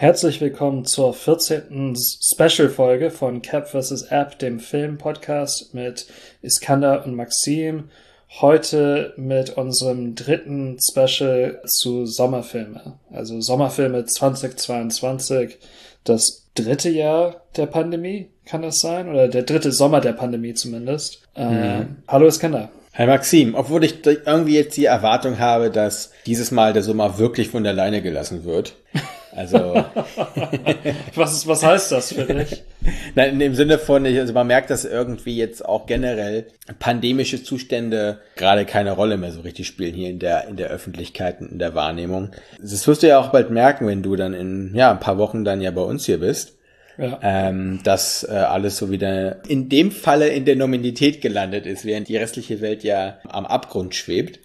[0.00, 1.94] Herzlich willkommen zur 14.
[1.94, 4.04] Special-Folge von Cap vs.
[4.04, 6.06] App, dem Film-Podcast mit
[6.40, 7.90] Iskander und Maxim.
[8.40, 12.98] Heute mit unserem dritten Special zu Sommerfilme.
[13.12, 15.58] Also Sommerfilme 2022,
[16.04, 19.06] das dritte Jahr der Pandemie, kann das sein?
[19.06, 21.28] Oder der dritte Sommer der Pandemie zumindest.
[21.34, 22.70] Äh, hallo Iskander.
[22.94, 27.50] Hi Maxim, obwohl ich irgendwie jetzt die Erwartung habe, dass dieses Mal der Sommer wirklich
[27.50, 28.76] von der Leine gelassen wird.
[29.34, 29.58] Also.
[31.14, 32.62] was, ist, was heißt das für dich?
[33.14, 36.46] Nein, in dem Sinne von, also man merkt, dass irgendwie jetzt auch generell
[36.78, 41.40] pandemische Zustände gerade keine Rolle mehr so richtig spielen hier in der, in der Öffentlichkeit
[41.40, 42.30] und in der Wahrnehmung.
[42.60, 45.44] Das wirst du ja auch bald merken, wenn du dann in, ja, ein paar Wochen
[45.44, 46.56] dann ja bei uns hier bist.
[46.98, 47.18] Ja.
[47.22, 52.08] Ähm, dass äh, alles so wieder in dem Falle in der Nominalität gelandet ist, während
[52.08, 54.40] die restliche Welt ja am Abgrund schwebt.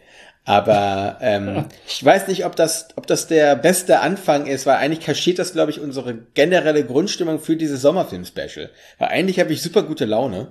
[0.45, 5.05] Aber ähm, ich weiß nicht, ob das, ob das der beste Anfang ist, weil eigentlich
[5.05, 8.69] kaschiert das, glaube ich, unsere generelle Grundstimmung für dieses Sommerfilm-Special.
[8.99, 10.47] Weil eigentlich habe ich super gute Laune.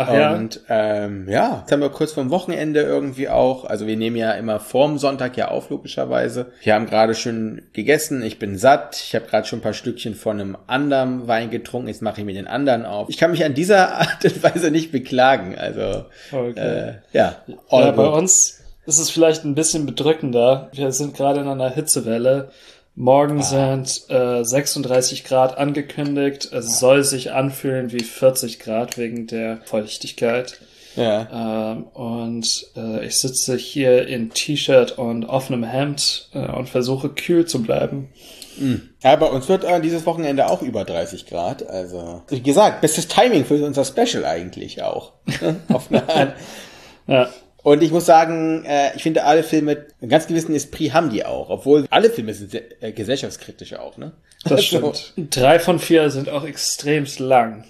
[0.00, 0.32] Ach, ja.
[0.32, 3.64] Und ähm, ja, jetzt haben wir kurz vom Wochenende irgendwie auch.
[3.64, 6.52] Also wir nehmen ja immer vorm Sonntag ja auf, logischerweise.
[6.62, 10.14] Wir haben gerade schon gegessen, ich bin satt, ich habe gerade schon ein paar Stückchen
[10.14, 13.08] von einem anderen Wein getrunken, jetzt mache ich mir den anderen auf.
[13.08, 15.58] Ich kann mich an dieser Art und Weise nicht beklagen.
[15.58, 16.60] Also okay.
[16.60, 17.36] äh, ja,
[17.72, 18.57] ja bei uns
[18.88, 20.70] ist es vielleicht ein bisschen bedrückender.
[20.72, 22.50] Wir sind gerade in einer Hitzewelle.
[22.94, 23.42] Morgen ah.
[23.42, 26.50] sind äh, 36 Grad angekündigt.
[26.50, 30.58] Es soll sich anfühlen wie 40 Grad wegen der Feuchtigkeit.
[30.96, 31.72] Ja.
[31.72, 37.44] Ähm, und äh, ich sitze hier in T-Shirt und offenem Hemd äh, und versuche kühl
[37.44, 38.08] zu bleiben.
[38.56, 38.88] Mhm.
[39.04, 41.64] Ja, bei uns wird äh, dieses Wochenende auch über 30 Grad.
[41.68, 45.12] Also, wie gesagt, bestes Timing für unser Special eigentlich auch.
[45.68, 46.32] Auf eine Art.
[47.06, 47.28] ja.
[47.62, 51.24] Und ich muss sagen, äh, ich finde alle Filme, einen ganz gewissen Esprit haben die
[51.24, 54.12] auch, obwohl alle Filme sind sehr, äh, gesellschaftskritisch auch, ne?
[54.44, 55.34] Das also, stimmt.
[55.36, 57.64] Drei von vier sind auch extremst lang.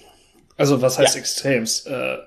[0.56, 1.20] Also was heißt ja.
[1.20, 1.86] extremst?
[1.86, 2.18] Äh,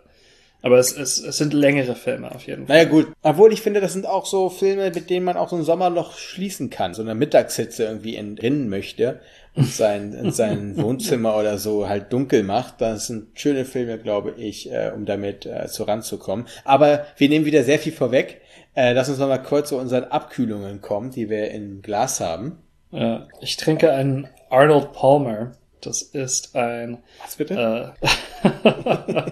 [0.63, 2.77] aber es, es, es sind längere Filme auf jeden Fall.
[2.77, 5.55] Naja gut, obwohl ich finde, das sind auch so Filme, mit denen man auch so
[5.55, 9.21] ein Sommerloch schließen kann, so eine Mittagshitze irgendwie entrinnen möchte
[9.55, 12.81] sein, sein Wohnzimmer oder so halt dunkel macht.
[12.81, 16.47] Das sind schöne Filme, glaube ich, äh, um damit äh, zu ranzukommen.
[16.63, 18.41] Aber wir nehmen wieder sehr viel vorweg.
[18.75, 22.59] Äh, lass uns noch mal kurz zu unseren Abkühlungen kommen, die wir im Glas haben.
[22.91, 25.53] Ja, ich trinke einen Arnold Palmer.
[25.81, 26.99] Das ist ein.
[27.23, 27.93] Was bitte?
[28.43, 29.31] Äh,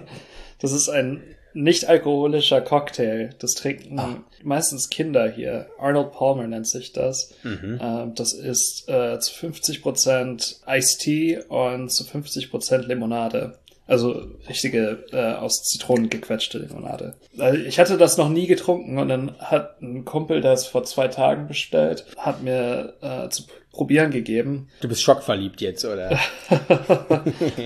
[0.60, 1.22] das ist ein
[1.52, 3.30] nicht alkoholischer Cocktail.
[3.38, 4.16] Das trinken Ach.
[4.42, 5.66] meistens Kinder hier.
[5.78, 7.34] Arnold Palmer nennt sich das.
[7.42, 7.78] Mhm.
[7.80, 13.58] Äh, das ist äh, zu 50% Iced Tea und zu 50% Limonade.
[13.90, 17.16] Also richtige äh, aus Zitronen gequetschte Limonade.
[17.36, 21.08] Also ich hatte das noch nie getrunken und dann hat ein Kumpel das vor zwei
[21.08, 23.42] Tagen bestellt, hat mir äh, zu
[23.72, 24.68] probieren gegeben.
[24.80, 26.16] Du bist schockverliebt jetzt, oder?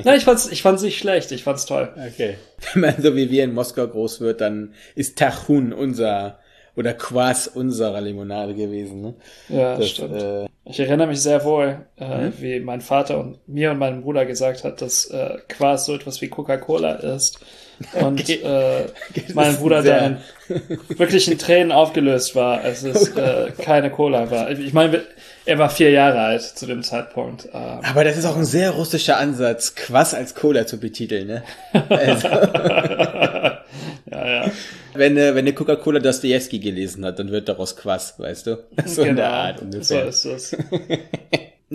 [0.02, 1.92] Nein, ich fand's, ich fand's nicht schlecht, ich fand's toll.
[1.94, 2.38] Okay.
[2.72, 6.38] Wenn man so wie wir in Moskau groß wird, dann ist Tachun unser
[6.76, 9.02] oder Quas unserer Limonade gewesen.
[9.02, 9.14] Ne?
[9.48, 10.20] Ja, das, stimmt.
[10.20, 12.32] Äh, ich erinnere mich sehr wohl, äh, hm?
[12.38, 16.20] wie mein Vater und mir und meinem Bruder gesagt hat, dass äh, Quas so etwas
[16.20, 17.38] wie Coca-Cola ist.
[18.00, 18.34] Und okay.
[18.34, 18.86] äh,
[19.34, 20.18] mein Bruder dann
[20.96, 24.48] wirklich in Tränen aufgelöst war, als es äh, keine Cola war.
[24.50, 25.02] Ich meine,
[25.44, 27.48] er war vier Jahre alt zu dem Zeitpunkt.
[27.52, 31.42] Ähm, Aber das ist auch ein sehr russischer Ansatz, Quas als Cola zu betiteln, ne?
[31.88, 32.28] Also.
[34.10, 34.52] ja, ja.
[34.94, 38.64] Wenn, äh, wenn eine Coca-Cola Dostoevsky gelesen hat, dann wird daraus Quass, weißt du?
[38.86, 39.36] So genau, in der genau.
[39.36, 40.12] Art ungefähr.
[40.12, 40.56] So ist es.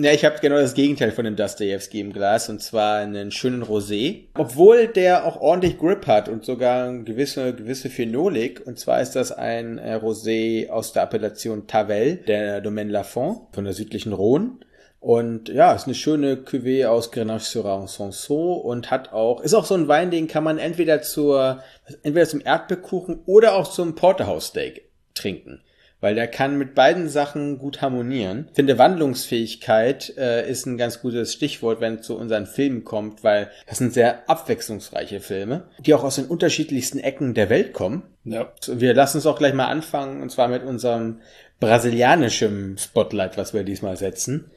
[0.02, 3.62] Ja, ich habe genau das Gegenteil von dem Dostoevsky im Glas und zwar einen schönen
[3.62, 9.02] Rosé, obwohl der auch ordentlich Grip hat und sogar eine gewisse gewisse Phenolik und zwar
[9.02, 14.14] ist das ein äh, Rosé aus der Appellation Tavel der Domaine Lafont von der südlichen
[14.14, 14.60] Rhone
[15.00, 19.64] und ja, ist eine schöne Cuvée aus Grenache sur Sanson und hat auch, ist auch
[19.64, 21.62] so ein Wein, den kann man entweder zur,
[22.02, 25.62] entweder zum Erdbeerkuchen oder auch zum Porterhouse Steak trinken.
[26.02, 28.46] Weil der kann mit beiden Sachen gut harmonieren.
[28.50, 33.22] Ich finde, Wandlungsfähigkeit äh, ist ein ganz gutes Stichwort, wenn es zu unseren Filmen kommt,
[33.22, 38.02] weil das sind sehr abwechslungsreiche Filme, die auch aus den unterschiedlichsten Ecken der Welt kommen.
[38.24, 38.52] Ja.
[38.66, 41.20] Wir lassen uns auch gleich mal anfangen, und zwar mit unserem
[41.58, 44.50] brasilianischen Spotlight, was wir diesmal setzen.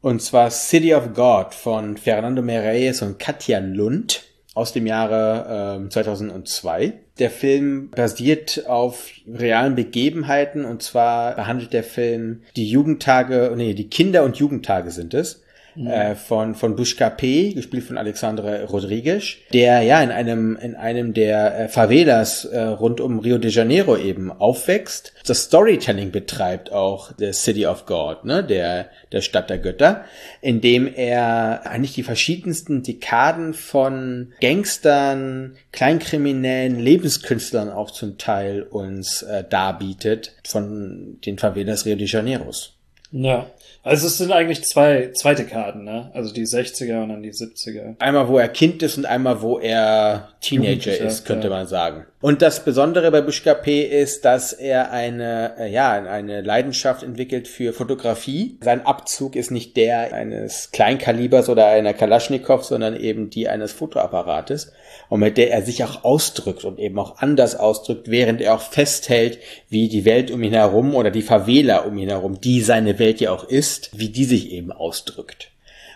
[0.00, 4.22] Und zwar City of God von Fernando Meirelles und Katja Lund.
[4.56, 6.94] aus dem Jahre äh, 2002.
[7.18, 13.90] Der Film basiert auf realen Begebenheiten und zwar behandelt der Film die Jugendtage, nee, die
[13.90, 15.42] Kinder- und Jugendtage sind es
[15.76, 15.86] mhm.
[15.86, 21.14] äh, von, von Bushka P., gespielt von Alexandre Rodriguez, der ja in einem, in einem
[21.14, 27.12] der äh, Favelas äh, rund um Rio de Janeiro eben aufwächst, das Storytelling betreibt auch
[27.12, 30.04] der City of God, ne, der, der Stadt der Götter,
[30.40, 39.44] indem er eigentlich die verschiedensten Dekaden von Gangstern, Kleinkriminellen, Lebenskünstlern auch zum Teil uns äh,
[39.48, 42.76] darbietet von den Favelas Rio de Janeiros.
[43.12, 43.46] Ja.
[43.86, 46.10] Also es sind eigentlich zwei, zweite Karten, ne?
[46.12, 47.94] Also die 60er und dann die 70er.
[48.00, 51.54] Einmal, wo er Kind ist und einmal, wo er Teenager ist, könnte ja.
[51.54, 52.04] man sagen.
[52.20, 53.82] Und das Besondere bei Bushka P.
[53.82, 58.58] ist, dass er eine, äh, ja, eine Leidenschaft entwickelt für Fotografie.
[58.60, 64.72] Sein Abzug ist nicht der eines Kleinkalibers oder einer Kalaschnikow, sondern eben die eines Fotoapparates
[65.08, 68.60] und mit der er sich auch ausdrückt und eben auch anders ausdrückt, während er auch
[68.60, 69.38] festhält,
[69.68, 73.20] wie die Welt um ihn herum oder die Favela um ihn herum, die seine Welt
[73.20, 75.50] ja auch ist, wie die sich eben ausdrückt.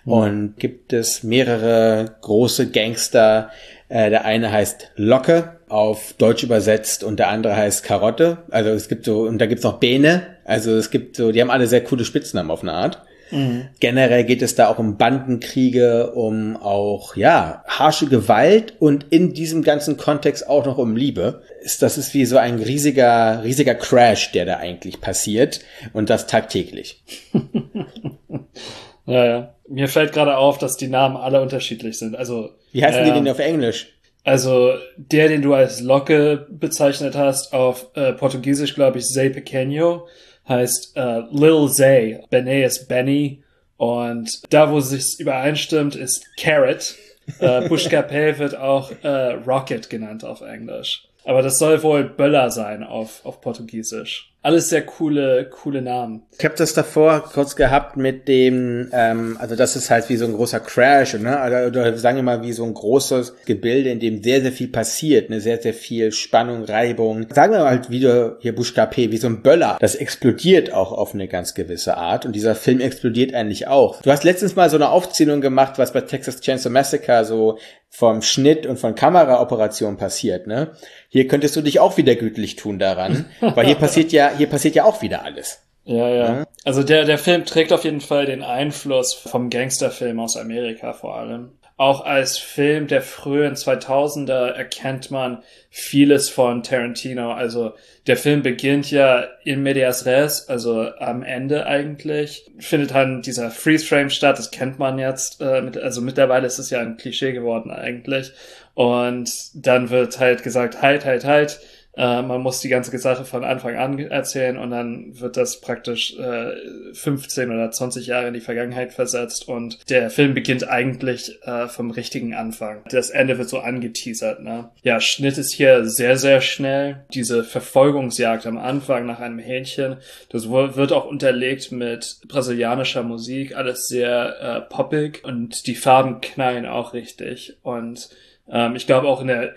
[0.04, 0.12] Mhm.
[0.12, 3.50] Und gibt es mehrere große Gangster,
[3.88, 8.38] äh, der eine heißt Locke, auf Deutsch übersetzt, und der andere heißt Karotte.
[8.50, 10.36] Also es gibt so, und da gibt's noch Bene.
[10.44, 13.02] Also es gibt so, die haben alle sehr coole Spitznamen auf eine Art.
[13.30, 13.68] Mhm.
[13.78, 19.62] Generell geht es da auch um Bandenkriege, um auch, ja, harsche Gewalt und in diesem
[19.62, 21.42] ganzen Kontext auch noch um Liebe.
[21.80, 25.60] Das ist wie so ein riesiger, riesiger Crash, der da eigentlich passiert
[25.92, 27.02] und das tagtäglich.
[29.06, 29.54] ja, ja.
[29.68, 32.16] Mir fällt gerade auf, dass die Namen alle unterschiedlich sind.
[32.16, 32.50] Also.
[32.72, 33.88] Wie heißen äh, die denn auf Englisch?
[34.24, 40.06] Also der, den du als Locke bezeichnet hast, auf äh, Portugiesisch glaube ich Zé Pequeno
[40.50, 42.22] heißt äh, Lil Zay.
[42.28, 43.42] Benet ist Benny.
[43.78, 46.94] Und da, wo es sich übereinstimmt, ist Carrot.
[47.38, 51.06] Äh, Bushka Pay wird auch äh, Rocket genannt auf Englisch.
[51.24, 54.29] Aber das soll wohl Böller sein auf, auf Portugiesisch.
[54.42, 56.22] Alles sehr coole, coole Namen.
[56.38, 60.24] Ich habe das davor kurz gehabt mit dem, ähm, also das ist halt wie so
[60.24, 61.38] ein großer Crash, ne?
[61.46, 64.68] Oder, oder sagen wir mal wie so ein großes Gebilde, in dem sehr, sehr viel
[64.68, 65.42] passiert, ne?
[65.42, 67.26] Sehr, sehr viel Spannung, Reibung.
[67.34, 69.76] Sagen wir mal halt wieder hier Bushka P, wie so ein Böller.
[69.78, 74.00] Das explodiert auch auf eine ganz gewisse Art und dieser Film explodiert eigentlich auch.
[74.00, 77.58] Du hast letztens mal so eine Aufzählung gemacht, was bei Texas Chainsaw Massacre so
[77.92, 80.70] vom Schnitt und von Kameraoperationen passiert, ne?
[81.08, 84.74] Hier könntest du dich auch wieder gütlich tun daran, weil hier passiert ja, hier passiert
[84.74, 85.62] ja auch wieder alles.
[85.84, 86.44] Ja, ja.
[86.64, 91.16] Also der, der Film trägt auf jeden Fall den Einfluss vom Gangsterfilm aus Amerika vor
[91.16, 91.52] allem.
[91.80, 97.32] Auch als Film der frühen 2000er erkennt man vieles von Tarantino.
[97.32, 97.72] Also
[98.06, 102.50] der Film beginnt ja in medias res, also am Ende eigentlich.
[102.58, 105.40] Findet dann dieser Freeze Frame statt, das kennt man jetzt.
[105.40, 108.32] Äh, also mittlerweile ist es ja ein Klischee geworden eigentlich.
[108.74, 111.60] Und dann wird halt gesagt, halt, halt, halt
[111.94, 116.16] äh, man muss die ganze Sache von Anfang an erzählen und dann wird das praktisch
[116.18, 116.52] äh,
[116.94, 121.90] 15 oder 20 Jahre in die Vergangenheit versetzt und der Film beginnt eigentlich äh, vom
[121.90, 122.82] richtigen Anfang.
[122.90, 124.42] Das Ende wird so angeteasert.
[124.42, 124.70] Ne?
[124.82, 127.04] Ja, Schnitt ist hier sehr, sehr schnell.
[127.12, 129.96] Diese Verfolgungsjagd am Anfang nach einem Hähnchen,
[130.30, 136.66] das wird auch unterlegt mit brasilianischer Musik, alles sehr äh, poppig und die Farben knallen
[136.66, 138.10] auch richtig und
[138.50, 139.54] ähm, ich glaube auch in der,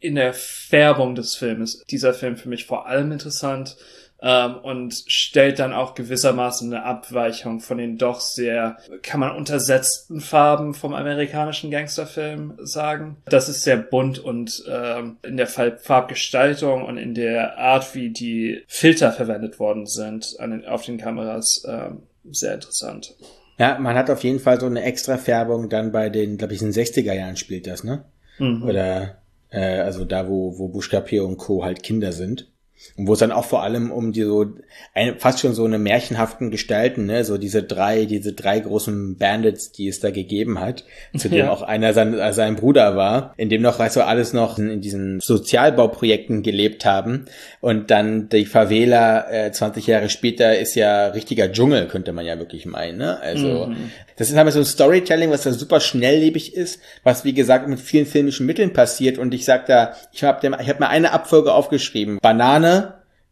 [0.00, 3.76] in der Färbung des Films dieser Film für mich vor allem interessant
[4.20, 10.20] ähm, und stellt dann auch gewissermaßen eine Abweichung von den doch sehr, kann man untersetzten
[10.20, 13.18] Farben vom amerikanischen Gangsterfilm sagen.
[13.26, 18.62] Das ist sehr bunt und ähm, in der Farbgestaltung und in der Art, wie die
[18.66, 23.14] Filter verwendet worden sind an den, auf den Kameras, ähm, sehr interessant.
[23.58, 26.62] Ja, man hat auf jeden Fall so eine extra Färbung dann bei den, glaube ich,
[26.62, 28.04] in den 60er Jahren spielt das, ne?
[28.38, 28.62] Mhm.
[28.62, 29.18] Oder
[29.50, 31.64] äh, also da, wo, wo Buschkapir und Co.
[31.64, 32.50] halt Kinder sind.
[32.96, 34.46] Und wo es dann auch vor allem um die so
[34.94, 39.72] ein, fast schon so eine märchenhaften Gestalten, ne, so diese drei, diese drei großen Bandits,
[39.72, 40.84] die es da gegeben hat,
[41.16, 41.50] zu dem ja.
[41.50, 44.80] auch einer sein, sein Bruder war, in dem noch, weißt du, alles noch in, in
[44.80, 47.26] diesen Sozialbauprojekten gelebt haben.
[47.60, 52.38] Und dann die Favela äh, 20 Jahre später ist ja richtiger Dschungel, könnte man ja
[52.38, 52.98] wirklich meinen.
[52.98, 53.20] Ne?
[53.20, 53.90] Also mhm.
[54.16, 57.80] das ist halt so ein Storytelling, was da super schnelllebig ist, was wie gesagt mit
[57.80, 59.18] vielen filmischen Mitteln passiert.
[59.18, 62.18] Und ich sag da, ich habe ich hab mal eine Abfolge aufgeschrieben.
[62.20, 62.67] Banane,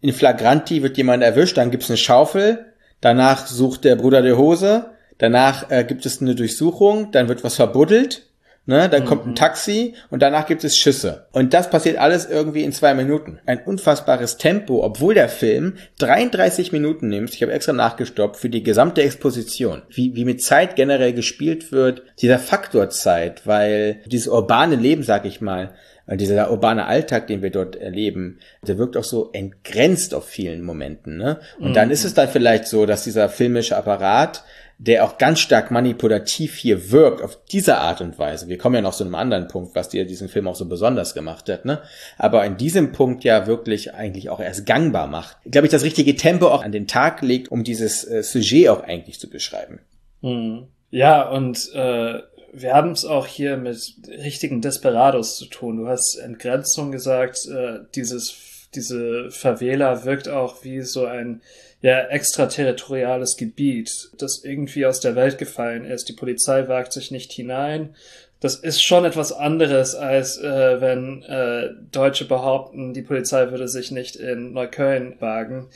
[0.00, 2.66] in Flagranti wird jemand erwischt, dann gibt's eine Schaufel,
[3.00, 7.56] danach sucht der Bruder die Hose, danach äh, gibt es eine Durchsuchung, dann wird was
[7.56, 8.26] verbuddelt
[8.68, 9.06] Ne, dann mhm.
[9.06, 11.26] kommt ein Taxi und danach gibt es Schüsse.
[11.30, 13.38] Und das passiert alles irgendwie in zwei Minuten.
[13.46, 17.32] Ein unfassbares Tempo, obwohl der Film 33 Minuten nimmt.
[17.32, 19.82] Ich habe extra nachgestoppt für die gesamte Exposition.
[19.88, 22.02] Wie, wie mit Zeit generell gespielt wird.
[22.20, 25.74] Dieser Faktor Zeit, weil dieses urbane Leben, sag ich mal,
[26.14, 31.16] dieser urbane Alltag, den wir dort erleben, der wirkt auch so entgrenzt auf vielen Momenten.
[31.16, 31.40] Ne?
[31.58, 31.74] Und mhm.
[31.74, 34.44] dann ist es dann vielleicht so, dass dieser filmische Apparat
[34.78, 38.48] der auch ganz stark manipulativ hier wirkt, auf diese Art und Weise.
[38.48, 41.14] Wir kommen ja noch zu einem anderen Punkt, was dir diesen Film auch so besonders
[41.14, 41.80] gemacht hat, ne?
[42.18, 45.38] Aber in diesem Punkt ja wirklich eigentlich auch erst gangbar macht.
[45.50, 48.82] Glaube ich, das richtige Tempo auch an den Tag legt, um dieses äh, Sujet auch
[48.82, 49.80] eigentlich zu beschreiben.
[50.20, 50.68] Mhm.
[50.90, 52.20] Ja, und äh,
[52.58, 55.76] wir haben es auch hier mit richtigen Desperados zu tun.
[55.76, 61.40] Du hast Entgrenzung gesagt, äh, dieses diese Favela wirkt auch wie so ein
[61.80, 66.08] ja, extraterritoriales Gebiet, das irgendwie aus der Welt gefallen ist.
[66.08, 67.94] Die Polizei wagt sich nicht hinein.
[68.40, 73.90] Das ist schon etwas anderes, als äh, wenn äh, Deutsche behaupten, die Polizei würde sich
[73.90, 75.68] nicht in Neukölln wagen.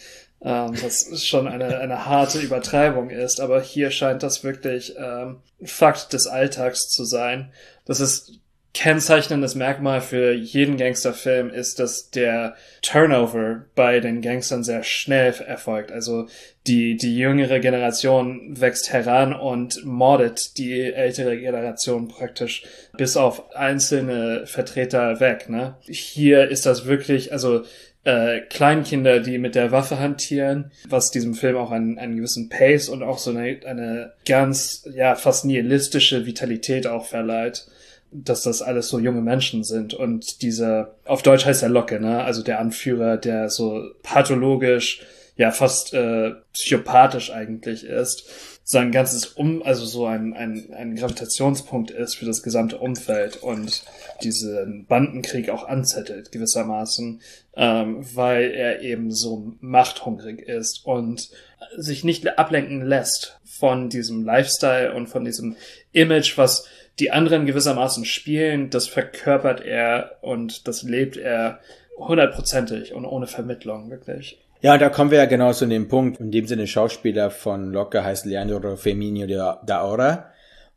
[0.42, 5.38] Ähm, das ist schon eine, eine harte Übertreibung ist, aber hier scheint das wirklich ähm,
[5.62, 7.52] Fakt des Alltags zu sein.
[7.84, 8.40] Das ist
[8.72, 15.90] kennzeichnendes Merkmal für jeden Gangsterfilm ist, dass der Turnover bei den Gangstern sehr schnell erfolgt.
[15.90, 16.28] Also
[16.68, 22.62] die, die jüngere Generation wächst heran und mordet die ältere Generation praktisch
[22.96, 25.48] bis auf einzelne Vertreter weg.
[25.48, 25.76] Ne?
[25.82, 27.64] Hier ist das wirklich, also
[28.04, 32.88] äh, Kleinkinder, die mit der Waffe hantieren, was diesem Film auch einen, einen gewissen Pace
[32.88, 37.66] und auch so eine, eine ganz, ja, fast nihilistische Vitalität auch verleiht
[38.12, 42.24] dass das alles so junge Menschen sind und dieser, auf Deutsch heißt er Locke, ne?
[42.24, 45.02] Also der Anführer, der so pathologisch,
[45.36, 51.90] ja fast äh, psychopathisch eigentlich ist, sein ganzes Um, also so ein, ein, ein Gravitationspunkt
[51.90, 53.82] ist für das gesamte Umfeld und
[54.22, 57.20] diesen Bandenkrieg auch anzettelt gewissermaßen,
[57.56, 61.30] ähm, weil er eben so machthungrig ist und
[61.76, 65.56] sich nicht ablenken lässt von diesem Lifestyle und von diesem
[65.90, 66.68] Image, was
[67.00, 71.58] die anderen gewissermaßen spielen, das verkörpert er und das lebt er
[71.98, 74.38] hundertprozentig und ohne Vermittlung, wirklich.
[74.62, 76.20] Ja, da kommen wir ja genau zu dem Punkt.
[76.20, 80.30] In dem Sinne, Schauspieler von Locke heißt Leandro Feminio da Ora,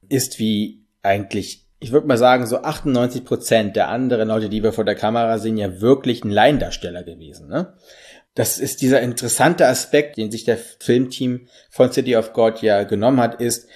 [0.07, 4.71] ist wie eigentlich, ich würde mal sagen, so 98 Prozent der anderen Leute, die wir
[4.71, 7.73] vor der Kamera sehen, ja wirklich ein Laiendarsteller gewesen, ne?
[8.35, 13.19] Das ist dieser interessante Aspekt, den sich der Filmteam von City of God ja genommen
[13.19, 13.69] hat, ist,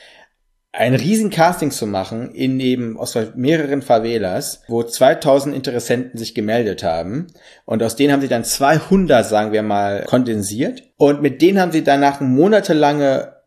[0.77, 6.83] ein riesen Casting zu machen in eben aus mehreren Favelas, wo 2000 Interessenten sich gemeldet
[6.83, 7.27] haben
[7.65, 11.71] und aus denen haben sie dann 200, sagen wir mal, kondensiert und mit denen haben
[11.71, 13.37] sie danach eine monatelange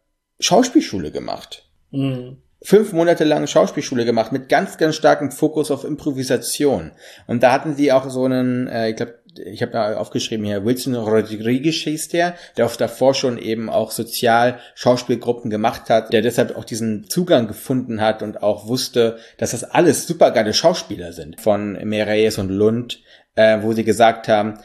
[0.41, 1.71] Schauspielschule gemacht.
[1.93, 2.39] Mhm.
[2.63, 6.91] Fünf Monate lang Schauspielschule gemacht mit ganz, ganz starkem Fokus auf Improvisation.
[7.27, 10.65] Und da hatten sie auch so einen, äh, ich glaube, ich habe da aufgeschrieben hier,
[10.65, 16.23] Wilson Rodriguez hieß der, der auch davor schon eben auch sozial Schauspielgruppen gemacht hat, der
[16.23, 21.41] deshalb auch diesen Zugang gefunden hat und auch wusste, dass das alles supergeile Schauspieler sind.
[21.41, 23.01] Von Mereyes und Lund,
[23.35, 24.59] äh, wo sie gesagt haben,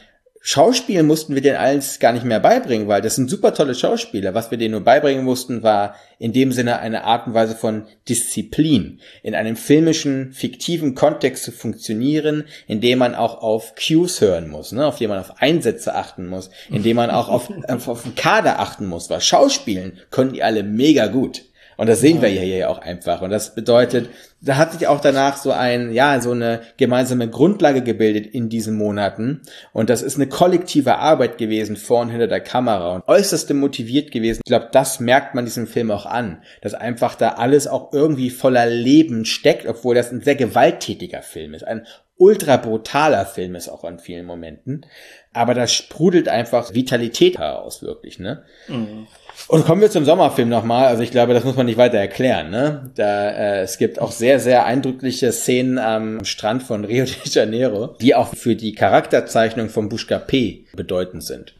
[0.48, 4.32] Schauspiel mussten wir denen alles gar nicht mehr beibringen, weil das sind super tolle Schauspieler.
[4.32, 7.86] Was wir denen nur beibringen mussten, war in dem Sinne eine Art und Weise von
[8.08, 14.48] Disziplin, in einem filmischen, fiktiven Kontext zu funktionieren, in dem man auch auf Cues hören
[14.48, 17.88] muss, ne, auf dem man auf Einsätze achten muss, in dem man auch auf, auf,
[17.88, 21.42] auf den Kader achten muss, weil Schauspielen können die alle mega gut.
[21.76, 23.20] Und das sehen wir ja hier auch einfach.
[23.20, 24.08] Und das bedeutet,
[24.46, 28.76] da hat sich auch danach so ein, ja, so eine gemeinsame Grundlage gebildet in diesen
[28.76, 29.42] Monaten.
[29.72, 34.12] Und das ist eine kollektive Arbeit gewesen vor und hinter der Kamera und äußerst motiviert
[34.12, 34.40] gewesen.
[34.44, 38.30] Ich glaube, das merkt man diesem Film auch an, dass einfach da alles auch irgendwie
[38.30, 41.66] voller Leben steckt, obwohl das ein sehr gewalttätiger Film ist.
[41.66, 41.84] Ein
[42.18, 44.86] ultra brutaler Film ist auch an vielen Momenten.
[45.32, 48.44] Aber da sprudelt einfach Vitalität heraus, wirklich, ne?
[48.68, 49.06] Mhm.
[49.48, 50.86] Und kommen wir zum Sommerfilm nochmal.
[50.86, 52.50] Also ich glaube, das muss man nicht weiter erklären.
[52.50, 52.90] Ne?
[52.94, 57.88] Da, äh, es gibt auch sehr, sehr eindrückliche Szenen am Strand von Rio de Janeiro,
[58.00, 60.64] die auch für die Charakterzeichnung von Bushka P.
[60.74, 61.54] bedeutend sind.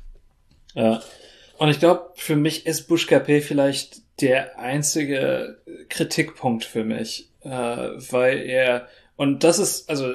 [0.75, 1.03] Ja.
[1.59, 3.41] Und ich glaube, für mich ist Bushka P.
[3.41, 5.59] vielleicht der einzige
[5.91, 10.13] Kritikpunkt für mich, äh, weil er, und das ist, also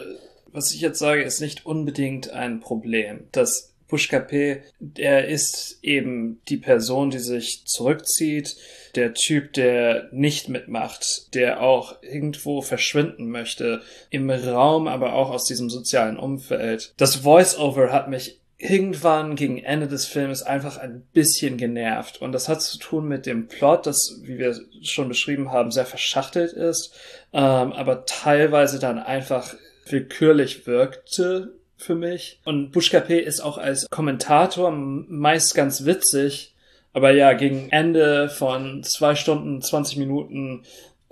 [0.54, 3.28] was ich jetzt sage, ist nicht unbedingt ein Problem.
[3.32, 4.62] Das Pushkapé,
[4.96, 8.56] er ist eben die Person, die sich zurückzieht,
[8.96, 15.46] der Typ, der nicht mitmacht, der auch irgendwo verschwinden möchte, im Raum, aber auch aus
[15.46, 16.94] diesem sozialen Umfeld.
[16.98, 22.22] Das Voice-Over hat mich irgendwann gegen Ende des Films einfach ein bisschen genervt.
[22.22, 25.86] Und das hat zu tun mit dem Plot, das, wie wir schon beschrieben haben, sehr
[25.86, 26.94] verschachtelt ist,
[27.34, 29.56] ähm, aber teilweise dann einfach
[29.88, 32.40] willkürlich wirkte für mich.
[32.46, 36.54] Und Bushka-P ist auch als Kommentator meist ganz witzig,
[36.94, 40.64] aber ja, gegen Ende von zwei Stunden, 20 Minuten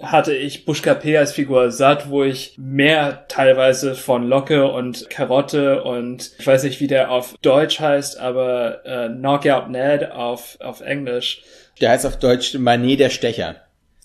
[0.01, 5.83] hatte ich Bushka P als Figur satt, wo ich mehr teilweise von Locke und Karotte
[5.83, 10.81] und ich weiß nicht, wie der auf Deutsch heißt, aber äh, Knockout Ned auf, auf
[10.81, 11.41] Englisch.
[11.81, 13.57] Der heißt auf Deutsch Manet der Stecher.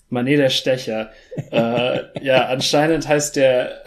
[0.09, 1.11] Manet der Stecher.
[1.51, 3.83] äh, ja, anscheinend heißt der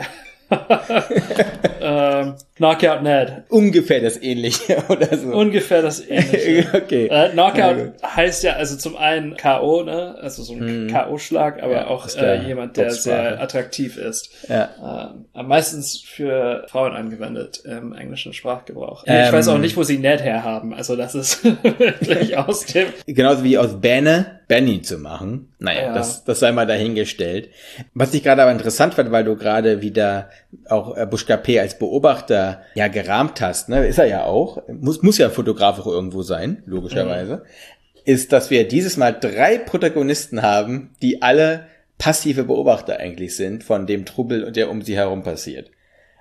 [1.81, 3.45] ähm, Knockout Ned.
[3.50, 5.28] Ungefähr das ähnliche oder so.
[5.28, 6.67] Ungefähr das ähnliche.
[6.75, 7.07] okay.
[7.07, 10.17] Äh, Knockout heißt ja also zum einen K.O., ne?
[10.21, 10.88] Also so ein hm.
[10.88, 14.31] K.O.-Schlag, aber ja, auch äh, jemand, der sehr attraktiv ist.
[14.49, 15.14] Ja.
[15.35, 19.05] Äh, meistens für Frauen angewendet im englischen Sprachgebrauch.
[19.07, 20.73] Ähm, ich weiß auch nicht, wo sie Ned herhaben.
[20.73, 22.88] Also das ist wirklich aus dem.
[23.07, 25.52] Genauso wie aus Bäne Benny zu machen.
[25.59, 25.95] Naja, ja.
[25.95, 27.50] das, das sei mal dahingestellt.
[27.95, 30.31] Was ich gerade aber interessant fand, weil du gerade wieder
[30.69, 31.61] auch äh, Bushka P.
[31.61, 35.78] als Beobachter ja gerahmt hast, ne, ist er ja auch, muss, muss ja ein Fotograf
[35.78, 38.00] auch irgendwo sein, logischerweise, mhm.
[38.07, 41.67] ist, dass wir dieses Mal drei Protagonisten haben, die alle
[41.99, 45.71] passive Beobachter eigentlich sind von dem Trubel, der um sie herum passiert.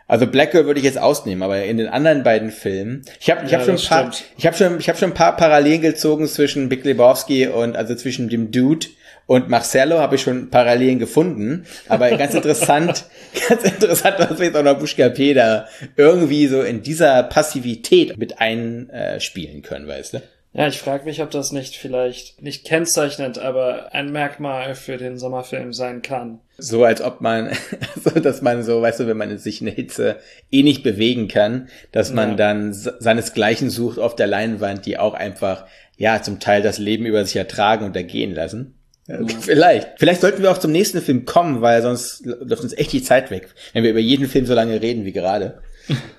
[0.08, 3.46] Also Black Girl würde ich jetzt ausnehmen, aber in den anderen beiden Filmen, ich habe
[3.46, 5.82] ich ja, hab schon ein paar, ich habe schon ich habe schon ein paar Parallelen
[5.82, 8.88] gezogen zwischen Big Lebowski und also zwischen dem Dude
[9.26, 13.06] und Marcello habe ich schon Parallelen gefunden, aber ganz interessant,
[13.50, 18.40] ganz interessant, was wir jetzt auch noch Buschka Peter irgendwie so in dieser Passivität mit
[18.40, 20.22] einspielen können, weißt du?
[20.54, 25.18] Ja, ich frage mich, ob das nicht vielleicht nicht kennzeichnend, aber ein Merkmal für den
[25.18, 26.40] Sommerfilm sein kann.
[26.58, 27.52] So als ob man,
[28.04, 30.18] so dass man so, weißt du, wenn man sich in der Hitze
[30.50, 32.36] eh nicht bewegen kann, dass man ja.
[32.36, 35.66] dann seinesgleichen sucht auf der Leinwand, die auch einfach,
[35.98, 38.74] ja, zum Teil das Leben über sich ertragen und ergehen lassen.
[39.08, 39.20] Ja.
[39.40, 40.00] Vielleicht.
[40.00, 43.32] Vielleicht sollten wir auch zum nächsten Film kommen, weil sonst läuft uns echt die Zeit
[43.32, 45.62] weg, wenn wir über jeden Film so lange reden wie gerade.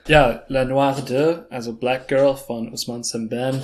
[0.06, 3.62] Ja, La Noire de, also Black Girl von Usman Semben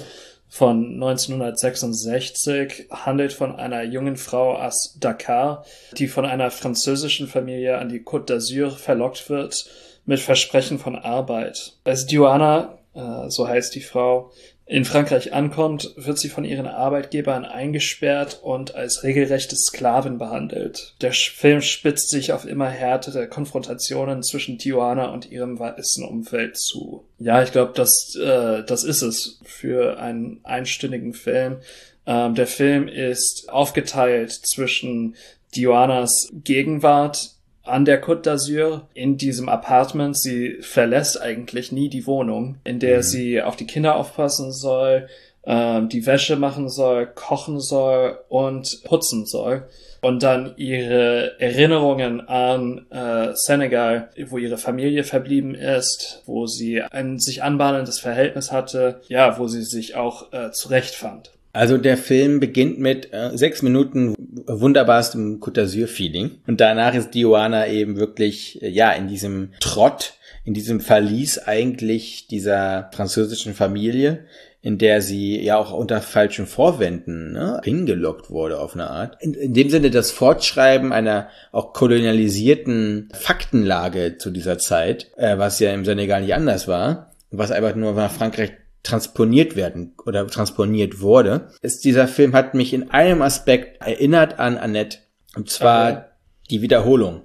[0.55, 5.65] von 1966 handelt von einer jungen Frau aus Dakar,
[5.99, 9.69] die von einer französischen Familie an die Côte d'Azur verlockt wird
[10.07, 11.73] mit Versprechen von Arbeit.
[11.83, 14.31] Als Diana, äh, so heißt die Frau,
[14.67, 20.95] in Frankreich ankommt, wird sie von ihren Arbeitgebern eingesperrt und als regelrechte Sklavin behandelt.
[21.03, 27.05] Der Film spitzt sich auf immer härtere Konfrontationen zwischen Diana und ihrem weißen Umfeld zu.
[27.19, 31.59] Ja, ich glaube, das, äh, das ist es für einen einstündigen Film.
[32.07, 35.15] Ähm, der Film ist aufgeteilt zwischen
[35.55, 37.34] Dianas Gegenwart
[37.65, 40.17] an der Côte d'Azur in diesem Apartment.
[40.17, 43.03] Sie verlässt eigentlich nie die Wohnung, in der mhm.
[43.03, 45.09] sie auf die Kinder aufpassen soll,
[45.47, 49.69] ähm, die Wäsche machen soll, kochen soll und putzen soll.
[50.01, 57.19] Und dann ihre Erinnerungen an äh, Senegal, wo ihre Familie verblieben ist, wo sie ein
[57.19, 61.33] sich anbahnendes Verhältnis hatte, ja, wo sie sich auch äh, zurechtfand.
[61.55, 66.33] Also der Film beginnt mit äh, sechs Minuten wunderbarstem Côte d'Azur-Feeling.
[66.49, 70.15] Und danach ist Diana eben wirklich, äh, ja, in diesem Trott,
[70.45, 74.25] in diesem Verlies eigentlich dieser französischen Familie,
[74.63, 79.23] in der sie ja auch unter falschen Vorwänden ne, hingelockt wurde auf eine Art.
[79.23, 85.61] In, in dem Sinne das Fortschreiben einer auch kolonialisierten Faktenlage zu dieser Zeit, äh, was
[85.61, 88.53] ja im Senegal nicht anders war, was einfach nur nach Frankreich
[88.85, 94.57] transponiert werden oder transponiert wurde, ist dieser Film hat mich in einem Aspekt erinnert an
[94.57, 94.99] Annette.
[95.35, 96.05] Und zwar okay.
[96.51, 97.23] die Wiederholung.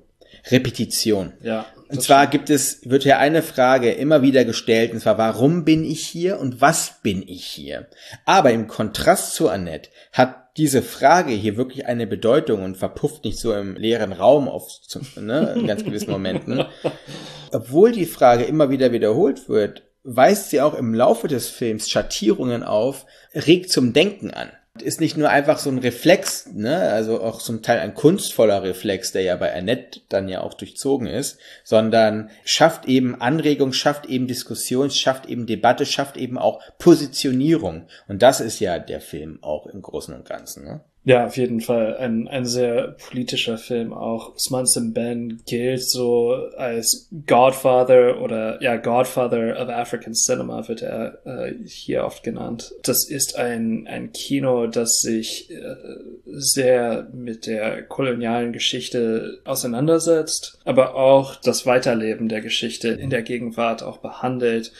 [0.49, 1.33] Repetition.
[1.43, 1.67] Ja.
[1.89, 2.31] Und zwar stimmt.
[2.31, 6.39] gibt es, wird hier eine Frage immer wieder gestellt, und zwar, warum bin ich hier
[6.39, 7.87] und was bin ich hier?
[8.25, 13.39] Aber im Kontrast zu Annette hat diese Frage hier wirklich eine Bedeutung und verpufft nicht
[13.39, 14.69] so im leeren Raum auf,
[15.15, 16.65] ne, in ganz gewissen Momenten.
[17.51, 22.63] Obwohl die Frage immer wieder wiederholt wird, weist sie auch im Laufe des Films Schattierungen
[22.63, 24.51] auf, regt zum Denken an.
[24.81, 29.12] Ist nicht nur einfach so ein Reflex, ne, also auch zum Teil ein kunstvoller Reflex,
[29.12, 34.27] der ja bei Annette dann ja auch durchzogen ist, sondern schafft eben Anregung, schafft eben
[34.27, 37.88] Diskussion, schafft eben Debatte, schafft eben auch Positionierung.
[38.07, 40.63] Und das ist ja der Film auch im Großen und Ganzen.
[40.63, 40.81] Ne?
[41.09, 41.97] Ja, auf jeden Fall.
[41.97, 44.35] Ein, ein sehr politischer Film auch.
[44.35, 51.55] Usman Ben gilt so als Godfather oder ja, Godfather of African Cinema wird er äh,
[51.65, 52.75] hier oft genannt.
[52.83, 55.77] Das ist ein, ein Kino, das sich äh,
[56.25, 63.81] sehr mit der kolonialen Geschichte auseinandersetzt, aber auch das Weiterleben der Geschichte in der Gegenwart
[63.81, 64.71] auch behandelt.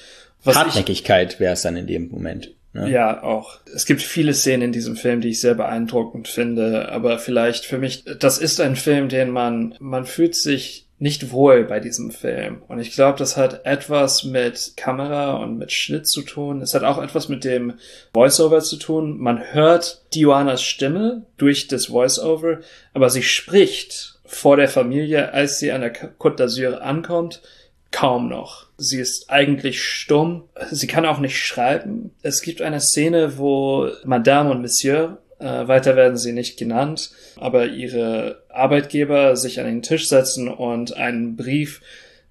[0.44, 2.54] Was Hartnäckigkeit wäre es dann in dem Moment.
[2.74, 2.86] Ja.
[2.86, 3.60] ja, auch.
[3.74, 7.80] Es gibt viele Szenen in diesem Film, die ich sehr beeindruckend finde, aber vielleicht für
[7.80, 12.62] mich, das ist ein Film, den man, man fühlt sich nicht wohl bei diesem Film.
[12.68, 16.62] Und ich glaube, das hat etwas mit Kamera und mit Schnitt zu tun.
[16.62, 17.76] Es hat auch etwas mit dem
[18.14, 19.18] Voiceover zu tun.
[19.18, 22.60] Man hört Dianas Stimme durch das Voiceover,
[22.94, 27.42] aber sie spricht vor der Familie, als sie an der Côte d'Azur ankommt,
[27.92, 28.68] kaum noch.
[28.78, 30.44] Sie ist eigentlich stumm.
[30.72, 32.12] Sie kann auch nicht schreiben.
[32.22, 37.68] Es gibt eine Szene, wo Madame und Monsieur, äh, weiter werden sie nicht genannt, aber
[37.68, 41.82] ihre Arbeitgeber sich an den Tisch setzen und einen Brief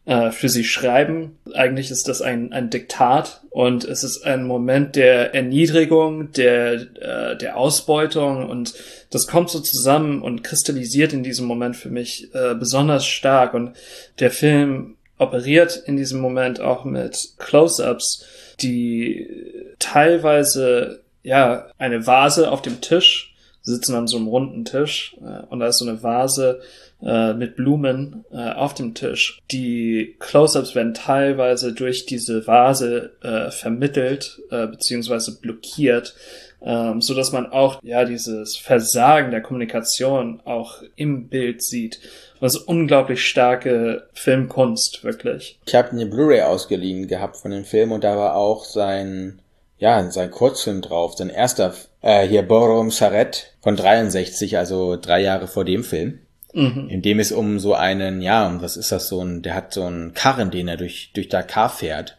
[0.05, 1.39] äh, für sie schreiben.
[1.55, 7.37] Eigentlich ist das ein, ein Diktat und es ist ein Moment der Erniedrigung, der, äh,
[7.37, 8.75] der Ausbeutung und
[9.11, 13.73] das kommt so zusammen und kristallisiert in diesem Moment für mich äh, besonders stark und
[14.19, 18.25] der Film operiert in diesem Moment auch mit Close-ups,
[18.61, 19.29] die
[19.79, 25.61] teilweise ja eine Vase auf dem Tisch sitzen an so einem runden Tisch äh, und
[25.61, 26.61] da ist so eine Vase
[27.03, 29.39] äh, mit Blumen äh, auf dem Tisch.
[29.51, 36.15] Die Close-ups werden teilweise durch diese Vase äh, vermittelt äh, beziehungsweise blockiert,
[36.61, 42.01] ähm, so dass man auch ja dieses Versagen der Kommunikation auch im Bild sieht.
[42.41, 45.59] Das ist unglaublich starke Filmkunst, wirklich.
[45.67, 49.41] Ich habe eine Blu-ray ausgeliehen gehabt von dem Film und da war auch sein,
[49.79, 55.49] ja, sein Kurzfilm drauf, sein erster, äh, hier Borom Saret von 63, also drei Jahre
[55.49, 56.21] vor dem Film.
[56.55, 56.89] Mhm.
[56.89, 59.85] In dem es um so einen, ja, was ist das so ein, der hat so
[59.85, 62.19] einen Karren, den er durch, durch Dakar fährt.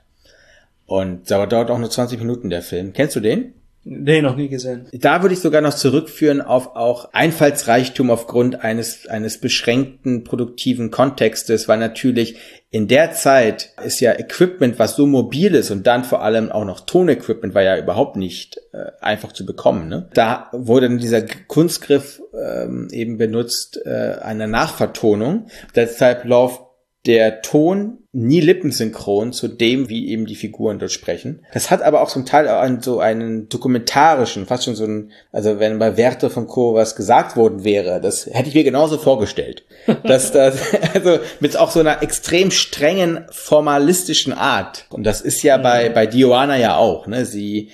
[0.86, 2.93] Und da dauert auch nur 20 Minuten der Film.
[2.93, 3.54] Kennst du den?
[3.91, 4.88] Nee, noch nie gesehen.
[4.91, 11.67] Da würde ich sogar noch zurückführen auf auch Einfallsreichtum aufgrund eines, eines beschränkten produktiven Kontextes,
[11.67, 12.38] weil natürlich
[12.69, 16.65] in der Zeit ist ja Equipment, was so mobil ist und dann vor allem auch
[16.65, 19.89] noch Tonequipment war ja überhaupt nicht äh, einfach zu bekommen.
[19.89, 20.08] Ne?
[20.13, 25.47] Da wurde dann dieser Kunstgriff ähm, eben benutzt, äh, einer Nachvertonung.
[25.75, 26.62] Deshalb läuft
[27.08, 31.45] der Ton nie lippensynchron zu dem, wie eben die Figuren dort sprechen.
[31.54, 35.12] Das hat aber auch zum Teil auch einen, so einen dokumentarischen, fast schon so ein,
[35.32, 36.74] also wenn bei Werte von Co.
[36.74, 39.63] was gesagt worden wäre, das hätte ich mir genauso vorgestellt.
[40.04, 40.60] dass das,
[40.93, 44.86] also mit auch so einer extrem strengen formalistischen Art.
[44.89, 47.26] Und das ist ja bei, bei Dioana ja auch, ne?
[47.26, 47.69] Sie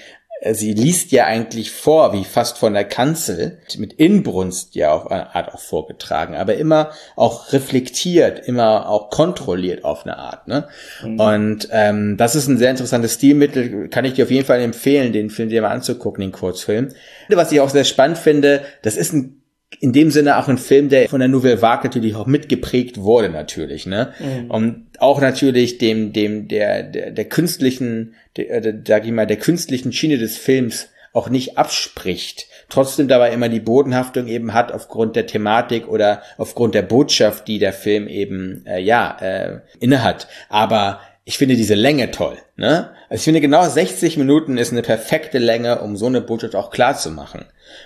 [0.54, 5.34] sie liest ja eigentlich vor, wie fast von der Kanzel, mit Inbrunst ja auf eine
[5.36, 10.48] Art auch vorgetragen, aber immer auch reflektiert, immer auch kontrolliert auf eine Art.
[10.48, 10.68] Ne?
[11.04, 11.20] Mhm.
[11.20, 15.14] Und ähm, das ist ein sehr interessantes Stilmittel, kann ich dir auf jeden Fall empfehlen,
[15.14, 16.90] den Film dir mal anzugucken, den Kurzfilm.
[17.30, 19.42] Was ich auch sehr spannend finde, das ist ein
[19.80, 23.30] in dem Sinne auch ein Film, der von der Nouvelle Vague natürlich auch mitgeprägt wurde
[23.30, 24.14] natürlich, ne?
[24.20, 24.52] Mhm.
[24.52, 29.38] Und auch natürlich dem dem der der, der künstlichen, der, der, sag ich mal, der
[29.38, 35.16] künstlichen Schiene des Films auch nicht abspricht, trotzdem dabei immer die Bodenhaftung eben hat aufgrund
[35.16, 40.28] der Thematik oder aufgrund der Botschaft, die der Film eben äh, ja äh, innehat.
[40.50, 42.38] Aber ich finde diese Länge toll.
[42.56, 42.92] Ne?
[43.10, 46.70] Also ich finde genau 60 Minuten ist eine perfekte Länge, um so eine Botschaft auch
[46.70, 47.46] klar zu machen.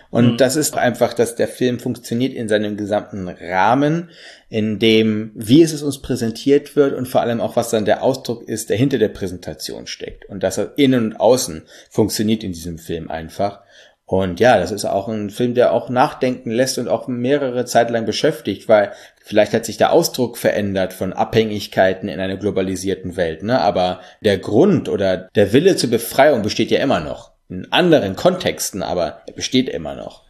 [0.10, 0.38] Und mhm.
[0.38, 4.10] das ist einfach, dass der Film funktioniert in seinem gesamten Rahmen,
[4.50, 8.44] in dem, wie es uns präsentiert wird und vor allem auch, was dann der Ausdruck
[8.44, 10.26] ist, der hinter der Präsentation steckt.
[10.26, 13.62] Und dass er innen und außen funktioniert in diesem Film einfach.
[14.10, 17.92] Und ja, das ist auch ein Film, der auch nachdenken lässt und auch mehrere Zeit
[17.92, 18.92] lang beschäftigt, weil
[19.24, 23.62] vielleicht hat sich der Ausdruck verändert von Abhängigkeiten in einer globalisierten Welt, ne?
[23.62, 27.34] Aber der Grund oder der Wille zur Befreiung besteht ja immer noch.
[27.50, 30.24] In anderen Kontexten, aber er besteht immer noch.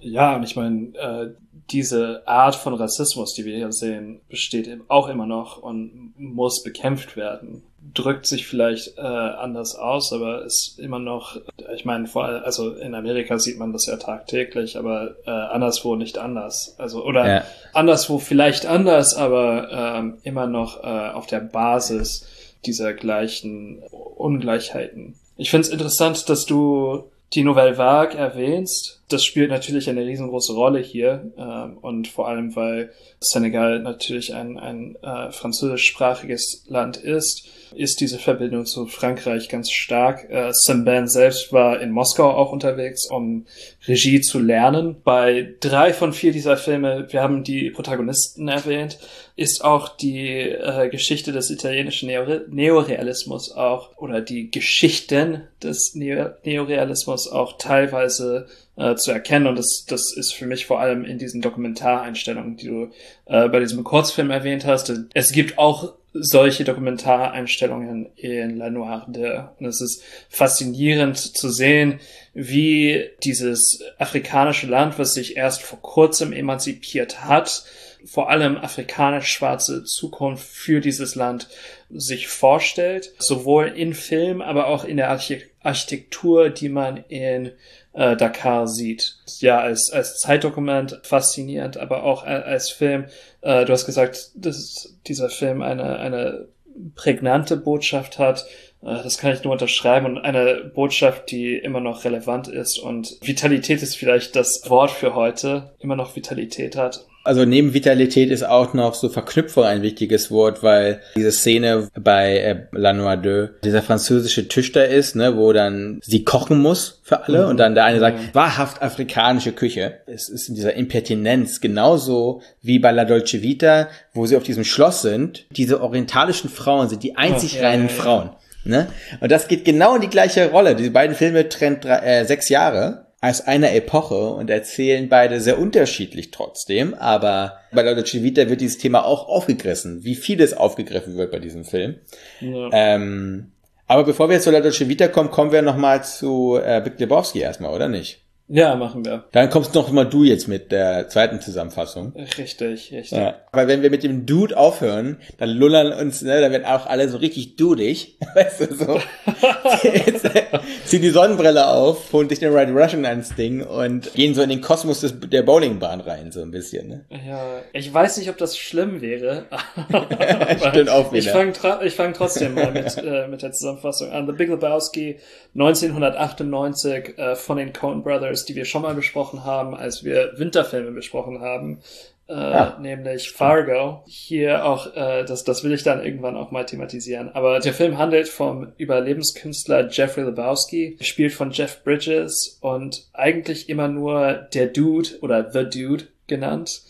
[0.00, 1.28] Ja, und ich meine, äh,
[1.70, 7.16] diese Art von Rassismus, die wir hier sehen, besteht auch immer noch und muss bekämpft
[7.16, 7.62] werden
[7.94, 11.36] drückt sich vielleicht äh, anders aus, aber ist immer noch,
[11.74, 15.96] ich meine, vor allem, also in Amerika sieht man das ja tagtäglich, aber äh, anderswo
[15.96, 16.74] nicht anders.
[16.78, 17.44] Also oder ja.
[17.72, 22.26] anderswo vielleicht anders, aber ähm, immer noch äh, auf der Basis
[22.66, 23.82] dieser gleichen
[24.16, 25.14] Ungleichheiten.
[25.36, 29.02] Ich finde es interessant, dass du die Nouvelle Vague erwähnst.
[29.08, 34.58] Das spielt natürlich eine riesengroße Rolle hier ähm, und vor allem, weil Senegal natürlich ein,
[34.58, 40.28] ein äh, französischsprachiges Land ist ist diese Verbindung zu Frankreich ganz stark.
[40.30, 43.46] Äh, Simban selbst war in Moskau auch unterwegs, um
[43.86, 44.96] Regie zu lernen.
[45.04, 48.98] Bei drei von vier dieser Filme, wir haben die Protagonisten erwähnt,
[49.36, 56.30] ist auch die äh, Geschichte des italienischen Neore Neorealismus auch oder die Geschichten des Neo
[56.42, 59.46] Neorealismus auch teilweise äh, zu erkennen.
[59.46, 62.90] Und das, das ist für mich vor allem in diesen Dokumentareinstellungen, die du
[63.26, 64.92] äh, bei diesem Kurzfilm erwähnt hast.
[65.14, 69.42] Es gibt auch solche Dokumentareinstellungen in La Noire de.
[69.58, 72.00] Und es ist faszinierend zu sehen,
[72.34, 77.64] wie dieses afrikanische Land, was sich erst vor kurzem emanzipiert hat,
[78.04, 81.48] vor allem afrikanisch-schwarze Zukunft für dieses Land
[81.90, 87.52] sich vorstellt, sowohl in Film, aber auch in der Architektur, die man in
[87.92, 89.16] äh, Dakar sieht.
[89.40, 93.06] Ja, als, als Zeitdokument faszinierend, aber auch als Film.
[93.40, 96.48] Äh, du hast gesagt, dass dieser Film eine, eine
[96.94, 98.46] prägnante Botschaft hat.
[98.82, 103.18] Äh, das kann ich nur unterschreiben und eine Botschaft, die immer noch relevant ist und
[103.22, 108.42] Vitalität ist vielleicht das Wort für heute, immer noch Vitalität hat also neben Vitalität ist
[108.42, 113.60] auch noch so Verknüpfung ein wichtiges Wort, weil diese Szene bei äh, La Noire 2,
[113.64, 117.50] dieser französische Tisch da ist, ne, wo dann sie kochen muss für alle mhm.
[117.50, 118.28] und dann der eine sagt, mhm.
[118.32, 119.98] wahrhaft afrikanische Küche.
[120.06, 124.64] Es ist in dieser Impertinenz genauso wie bei La Dolce Vita, wo sie auf diesem
[124.64, 125.44] Schloss sind.
[125.50, 128.30] Diese orientalischen Frauen sind die einzig oh, reinen ja, ja, Frauen.
[128.64, 128.86] Ne?
[129.20, 130.74] Und das geht genau in die gleiche Rolle.
[130.76, 135.58] Diese beiden Filme trennt drei, äh, sechs Jahre als einer Epoche und erzählen beide sehr
[135.58, 141.16] unterschiedlich trotzdem, aber bei La Dolce Vita wird dieses Thema auch aufgegriffen, wie vieles aufgegriffen
[141.16, 141.96] wird bei diesem Film.
[142.40, 142.70] Ja.
[142.72, 143.52] Ähm,
[143.88, 147.00] aber bevor wir jetzt zu La Dolce Vita kommen, kommen wir nochmal zu äh, Big
[147.00, 148.24] Lebowski erstmal, oder nicht?
[148.50, 149.24] Ja, machen wir.
[149.32, 152.14] Dann kommst noch mal du jetzt mit der zweiten Zusammenfassung.
[152.16, 153.10] Richtig, richtig.
[153.10, 153.34] Ja.
[153.52, 157.10] Weil wenn wir mit dem Dude aufhören, dann lullern uns, ne, dann werden auch alle
[157.10, 158.16] so richtig dudig.
[158.34, 159.00] Weißt du, so.
[159.82, 160.44] jetzt, äh,
[160.86, 164.48] ziehen die Sonnenbrille auf, holen sich den Red Russian ans Ding und gehen so in
[164.48, 167.04] den Kosmos des, der Bowlingbahn rein, so ein bisschen, ne?
[167.26, 169.44] Ja, ich weiß nicht, ob das schlimm wäre.
[170.70, 171.18] Stimmt auch wieder.
[171.18, 171.52] Ich fange
[171.90, 174.26] fang trotzdem mal mit, äh, mit der Zusammenfassung an.
[174.26, 175.18] The Big Lebowski,
[175.54, 180.32] 1998, äh, von den Coen Brothers Films, die wir schon mal besprochen haben, als wir
[180.36, 181.80] Winterfilme besprochen haben,
[182.28, 182.78] äh, ja.
[182.80, 184.02] nämlich Fargo.
[184.06, 187.30] Hier auch, äh, das, das will ich dann irgendwann auch mal thematisieren.
[187.34, 193.88] Aber der Film handelt vom Überlebenskünstler Jeffrey Lebowski, gespielt von Jeff Bridges und eigentlich immer
[193.88, 196.82] nur der Dude oder The Dude genannt.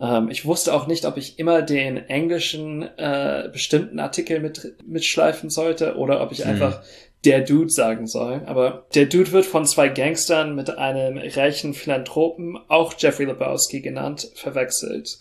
[0.00, 5.50] Ähm, ich wusste auch nicht, ob ich immer den englischen äh, bestimmten Artikel mit, mitschleifen
[5.50, 6.50] sollte oder ob ich mhm.
[6.50, 6.82] einfach
[7.24, 8.42] der Dude sagen soll.
[8.46, 14.30] Aber der Dude wird von zwei Gangstern mit einem reichen Philanthropen, auch Jeffrey Lebowski genannt,
[14.34, 15.18] verwechselt.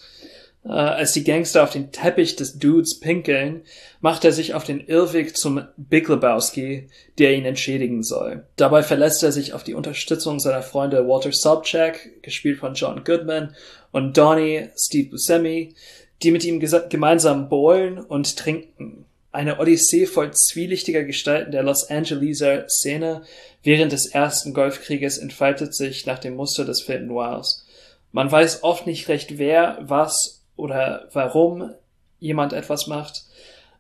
[0.65, 3.63] Äh, als die Gangster auf den Teppich des Dudes pinkeln,
[4.01, 8.45] macht er sich auf den Irrweg zum Big Lebowski, der ihn entschädigen soll.
[8.55, 13.55] Dabei verlässt er sich auf die Unterstützung seiner Freunde Walter Sobchak, gespielt von John Goodman,
[13.91, 15.73] und Donnie, Steve Buscemi,
[16.21, 22.68] die mit ihm gemeinsam bowlen und trinken eine Odyssee voll zwielichtiger Gestalten der Los Angeleser
[22.68, 23.24] Szene
[23.63, 27.65] während des ersten Golfkrieges entfaltet sich nach dem Muster des Film Noirs.
[28.12, 31.72] Man weiß oft nicht recht, wer, was oder warum
[32.20, 33.24] jemand etwas macht,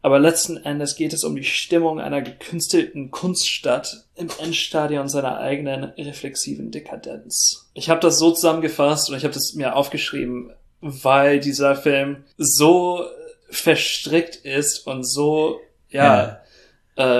[0.01, 5.83] aber letzten Endes geht es um die Stimmung einer gekünstelten Kunststadt im Endstadion seiner eigenen
[5.83, 7.69] reflexiven Dekadenz.
[7.73, 13.03] Ich habe das so zusammengefasst und ich habe das mir aufgeschrieben, weil dieser Film so
[13.49, 15.59] verstrickt ist und so,
[15.89, 16.41] ja, ja.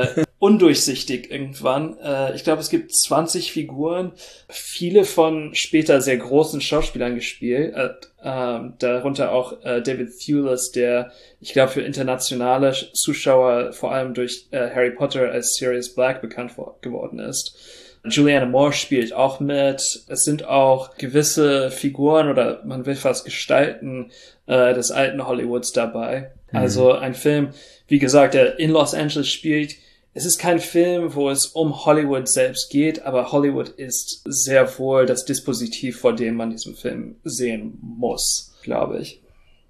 [0.02, 1.98] Äh, undurchsichtig irgendwann.
[2.00, 4.12] Äh, ich glaube, es gibt 20 Figuren,
[4.50, 7.89] viele von später sehr großen Schauspielern gespielt, äh,
[8.22, 14.48] äh, darunter auch äh, David Thewlis, der, ich glaube, für internationale Zuschauer vor allem durch
[14.52, 17.56] äh, Harry Potter als Sirius Black bekannt geworden ist.
[18.05, 20.03] Juliana Moore spielt auch mit.
[20.07, 24.12] Es sind auch gewisse Figuren oder man will fast Gestalten
[24.47, 26.31] äh, des alten Hollywoods dabei.
[26.51, 26.57] Mhm.
[26.57, 27.49] Also ein Film,
[27.88, 29.75] wie gesagt, der in Los Angeles spielt.
[30.13, 35.05] Es ist kein Film, wo es um Hollywood selbst geht, aber Hollywood ist sehr wohl
[35.05, 39.21] das Dispositiv, vor dem man diesen Film sehen muss, glaube ich.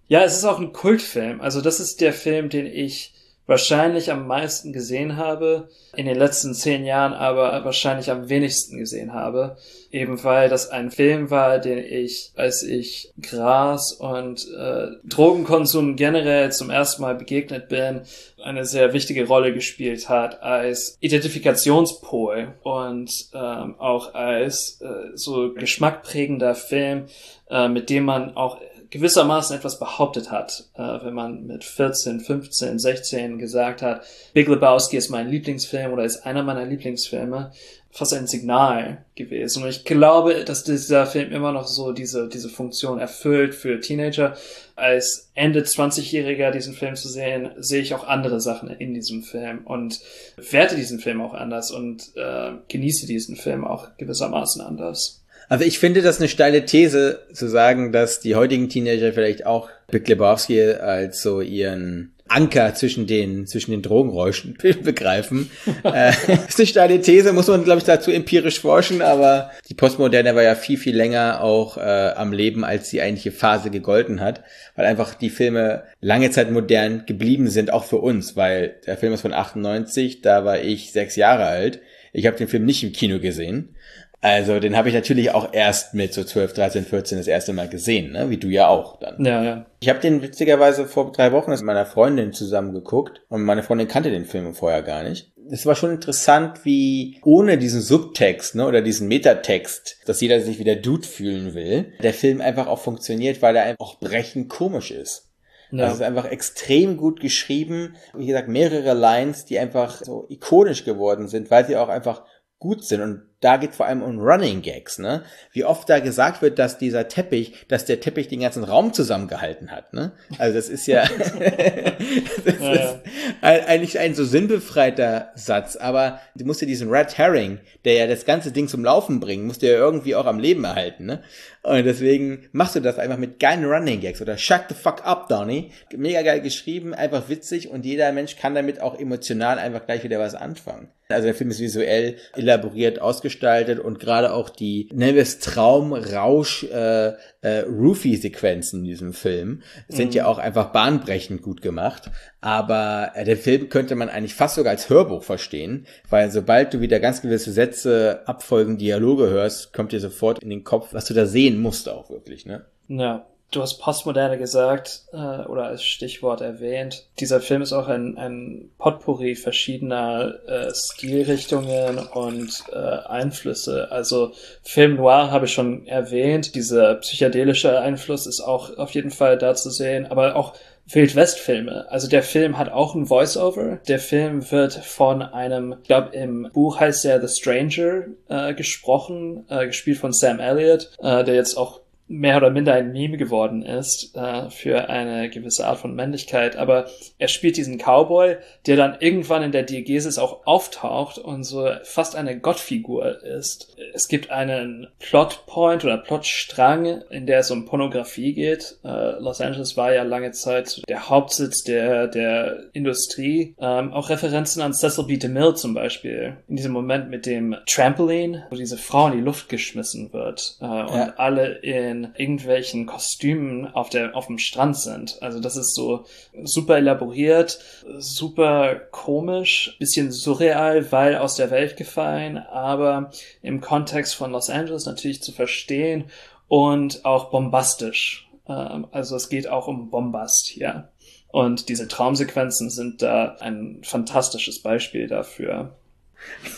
[0.07, 1.41] Ja, es ist auch ein Kultfilm.
[1.41, 3.13] Also das ist der Film, den ich
[3.49, 9.11] wahrscheinlich am meisten gesehen habe, in den letzten zehn Jahren aber wahrscheinlich am wenigsten gesehen
[9.11, 9.57] habe,
[9.91, 16.51] eben weil das ein Film war, den ich, als ich Gras und äh, Drogenkonsum generell
[16.51, 18.01] zum ersten Mal begegnet bin,
[18.39, 26.53] eine sehr wichtige Rolle gespielt hat als Identifikationspol und ähm, auch als äh, so geschmackprägender
[26.53, 27.05] Film,
[27.49, 28.59] äh, mit dem man auch
[28.89, 34.97] gewissermaßen etwas behauptet hat, äh, wenn man mit 14, 15, 16 gesagt hat, Big Lebowski
[34.97, 37.51] ist mein Lieblingsfilm oder ist einer meiner Lieblingsfilme,
[37.91, 39.63] fast ein Signal gewesen.
[39.63, 44.37] Und ich glaube, dass dieser Film immer noch so diese, diese Funktion erfüllt für Teenager.
[44.75, 49.65] Als Ende 20-Jähriger diesen Film zu sehen, sehe ich auch andere Sachen in diesem Film
[49.65, 49.99] und
[50.37, 55.21] werte diesen Film auch anders und äh, genieße diesen Film auch gewissermaßen anders.
[55.49, 59.69] Also ich finde das eine steile These zu sagen, dass die heutigen Teenager vielleicht auch
[59.87, 65.49] Big Lebowski als so ihren Anker zwischen den, zwischen den Drogenräuschen begreifen.
[65.83, 66.11] äh,
[66.47, 70.43] ist eine steile These, muss man, glaube ich, dazu empirisch forschen, aber die Postmoderne war
[70.43, 74.43] ja viel, viel länger auch äh, am Leben, als die eigentliche Phase gegolten hat,
[74.75, 79.13] weil einfach die Filme lange Zeit modern geblieben sind, auch für uns, weil der Film
[79.13, 81.81] ist von 98, da war ich sechs Jahre alt.
[82.13, 83.75] Ich habe den Film nicht im Kino gesehen.
[84.21, 87.69] Also den habe ich natürlich auch erst mit so 12, 13, 14 das erste Mal
[87.69, 88.29] gesehen, ne?
[88.29, 89.23] wie du ja auch dann.
[89.23, 89.65] Ja, ja.
[89.79, 93.87] Ich habe den witzigerweise vor drei Wochen mit meiner Freundin zusammen geguckt und meine Freundin
[93.87, 95.31] kannte den Film vorher gar nicht.
[95.51, 100.59] Es war schon interessant, wie ohne diesen Subtext ne, oder diesen Metatext, dass jeder sich
[100.59, 104.91] wieder Dude fühlen will, der Film einfach auch funktioniert, weil er einfach auch brechend komisch
[104.91, 105.29] ist.
[105.71, 105.85] Ja.
[105.85, 107.95] Also es ist einfach extrem gut geschrieben.
[108.13, 112.25] Wie gesagt, mehrere Lines, die einfach so ikonisch geworden sind, weil sie auch einfach
[112.59, 115.23] gut sind und da geht vor allem um Running Gags, ne?
[115.53, 119.71] Wie oft da gesagt wird, dass dieser Teppich, dass der Teppich den ganzen Raum zusammengehalten
[119.71, 120.11] hat, ne?
[120.37, 121.03] Also das ist ja,
[122.45, 122.99] das ja, ist
[123.41, 128.25] eigentlich ein so sinnbefreiter Satz, aber du musst ja diesen Red Herring, der ja das
[128.25, 131.23] ganze Ding zum Laufen bringt, musst du ja irgendwie auch am Leben erhalten, ne?
[131.61, 135.27] Und deswegen machst du das einfach mit geilen Running Gags oder Shut the fuck up,
[135.27, 135.71] Donny.
[135.95, 140.19] Mega geil geschrieben, einfach witzig und jeder Mensch kann damit auch emotional einfach gleich wieder
[140.19, 140.89] was anfangen.
[141.09, 145.93] Also der Film ist visuell elaboriert ausgestaltet und gerade auch die, nennen wir es Traum,
[145.93, 150.15] Rausch, äh, äh, Roofie-Sequenzen in diesem Film sind mhm.
[150.15, 152.09] ja auch einfach bahnbrechend gut gemacht.
[152.41, 156.81] Aber äh, der Film könnte man eigentlich fast sogar als Hörbuch verstehen, weil sobald du
[156.81, 161.13] wieder ganz gewisse Sätze, Abfolgen, Dialoge hörst, kommt dir sofort in den Kopf, was du
[161.13, 162.65] da sehen musst auch wirklich, ne?
[162.87, 163.27] Ja.
[163.51, 167.07] Du hast Postmoderne gesagt äh, oder als Stichwort erwähnt.
[167.19, 173.91] Dieser Film ist auch ein, ein Potpourri verschiedener äh, Stilrichtungen und äh, Einflüsse.
[173.91, 176.53] Also Film Noir habe ich schon erwähnt.
[176.53, 180.53] Dieser psychedelische Einfluss ist auch auf jeden Fall da zu sehen, aber auch
[180.85, 181.89] Wildwest-Filme.
[181.89, 183.79] Also der Film hat auch ein Voice-Over.
[183.87, 189.45] Der Film wird von einem, ich glaube im Buch heißt er The Stranger äh, gesprochen,
[189.49, 193.61] äh, gespielt von Sam Elliott, äh, der jetzt auch mehr oder minder ein Meme geworden
[193.61, 196.57] ist äh, für eine gewisse Art von Männlichkeit.
[196.57, 196.87] Aber
[197.19, 202.15] er spielt diesen Cowboy, der dann irgendwann in der Diegesis auch auftaucht und so fast
[202.15, 203.77] eine Gottfigur ist.
[203.93, 208.79] Es gibt einen Plotpoint oder Plotstrang, in der es um Pornografie geht.
[208.83, 213.55] Äh, Los Angeles war ja lange Zeit der Hauptsitz der, der Industrie.
[213.59, 215.17] Ähm, auch Referenzen an Cecil B.
[215.17, 216.37] DeMille zum Beispiel.
[216.47, 220.65] In diesem Moment mit dem Trampoline, wo diese Frau in die Luft geschmissen wird äh,
[220.65, 221.13] und ja.
[221.17, 225.17] alle in irgendwelchen Kostümen auf der auf dem Strand sind.
[225.21, 226.05] Also das ist so
[226.43, 227.59] super elaboriert,
[227.97, 234.85] super komisch, bisschen surreal, weil aus der Welt gefallen, aber im Kontext von Los Angeles
[234.85, 236.05] natürlich zu verstehen
[236.47, 238.29] und auch bombastisch.
[238.47, 240.89] Ähm, also es geht auch um Bombast hier.
[241.31, 245.75] Und diese Traumsequenzen sind da ein fantastisches Beispiel dafür.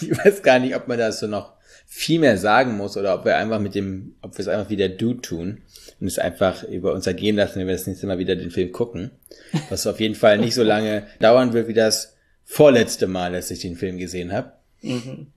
[0.01, 1.53] Ich weiß gar nicht, ob man da so noch
[1.93, 4.87] viel mehr sagen muss oder ob wir einfach mit dem, ob wir es einfach wieder
[4.87, 5.61] do tun
[5.99, 8.71] und es einfach über uns ergehen lassen, wenn wir das nächste Mal wieder den Film
[8.71, 9.11] gucken.
[9.69, 13.59] Was auf jeden Fall nicht so lange dauern wird wie das vorletzte Mal, dass ich
[13.59, 14.53] den Film gesehen habe.
[14.81, 15.27] Mhm.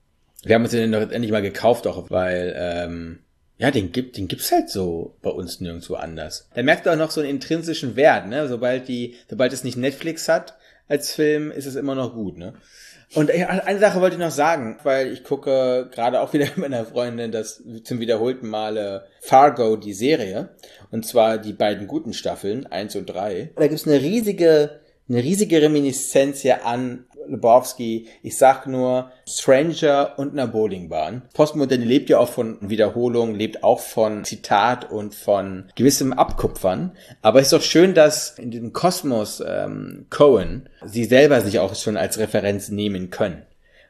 [0.45, 3.19] Wir haben uns den doch endlich mal gekauft, auch weil ähm,
[3.59, 6.49] ja, den gibt, den gibt's halt so bei uns nirgendwo anders.
[6.55, 8.47] Da merkt auch noch so einen intrinsischen Wert, ne?
[8.47, 10.55] Sobald die, sobald es nicht Netflix hat
[10.87, 12.55] als Film, ist es immer noch gut, ne?
[13.15, 16.85] Und eine Sache wollte ich noch sagen, weil ich gucke gerade auch wieder mit meiner
[16.85, 20.51] Freundin das zum wiederholten Male Fargo, die Serie.
[20.91, 23.51] Und zwar die beiden guten Staffeln, eins und drei.
[23.57, 30.33] Da gibt's eine riesige, eine riesige Reminiszenz ja an Lebowski, ich sag nur Stranger und
[30.33, 31.23] einer Bowlingbahn.
[31.35, 36.93] Postmoderne lebt ja auch von Wiederholung, lebt auch von Zitat und von gewissem Abkupfern.
[37.23, 41.75] Aber es ist doch schön, dass in diesem Kosmos ähm, Cohen sie selber sich auch
[41.75, 43.43] schon als Referenz nehmen können.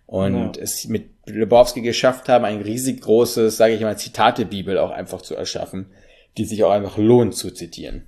[0.06, 0.62] Und ja.
[0.62, 5.34] es mit Lebowski geschafft haben, ein riesig großes, sage ich mal, Zitate-Bibel auch einfach zu
[5.34, 5.86] erschaffen,
[6.36, 8.06] die sich auch einfach lohnt zu zitieren.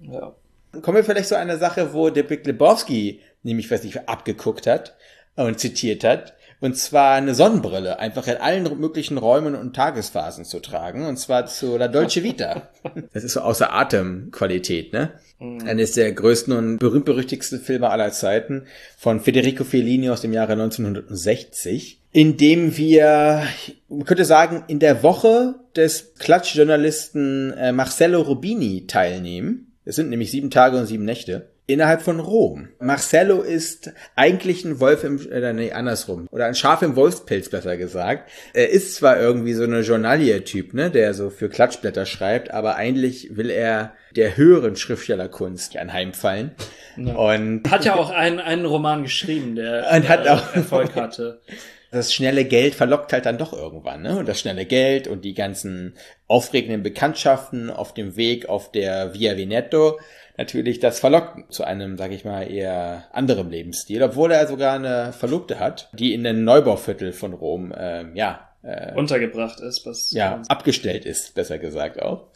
[0.00, 0.34] Ja.
[0.82, 4.96] Kommen wir vielleicht zu einer Sache, wo der Big Lebowski nämlich was ich abgeguckt hat
[5.36, 6.34] und zitiert hat.
[6.60, 11.06] Und zwar eine Sonnenbrille, einfach in allen möglichen Räumen und Tagesphasen zu tragen.
[11.06, 12.68] Und zwar zu La Dolce Vita.
[13.12, 15.12] Das ist so außer Atemqualität, ne?
[15.38, 15.60] Mhm.
[15.68, 21.98] Eines der größten und berühmt-berüchtigsten Filme aller Zeiten von Federico Fellini aus dem Jahre 1960
[22.10, 23.46] in dem wir,
[23.88, 29.67] man könnte sagen, in der Woche des Klatschjournalisten äh, Marcello Rubini teilnehmen.
[29.88, 32.68] Es sind nämlich sieben Tage und sieben Nächte innerhalb von Rom.
[32.78, 36.26] Marcello ist eigentlich ein Wolf im, äh, nee, andersrum.
[36.30, 38.30] Oder ein Schaf im Wolfspilz, besser gesagt.
[38.52, 43.38] Er ist zwar irgendwie so eine Journalier-Typ, ne, der so für Klatschblätter schreibt, aber eigentlich
[43.38, 46.52] will er der höheren Schriftstellerkunst anheimfallen.
[46.96, 47.14] Ja.
[47.14, 51.40] Und hat ja auch einen, einen Roman geschrieben, der und hat äh, auch Erfolg hatte.
[51.90, 54.18] Das schnelle Geld verlockt halt dann doch irgendwann, ne?
[54.18, 55.94] Und das schnelle Geld und die ganzen
[56.26, 59.98] aufregenden Bekanntschaften auf dem Weg auf der Via Veneto
[60.38, 65.12] natürlich das verlockt zu einem, sag ich mal, eher anderem Lebensstil, obwohl er sogar eine
[65.12, 70.42] Verlobte hat, die in den Neubauviertel von Rom, ähm, ja, äh, untergebracht ist, was ja
[70.48, 72.28] abgestellt ist, besser gesagt auch.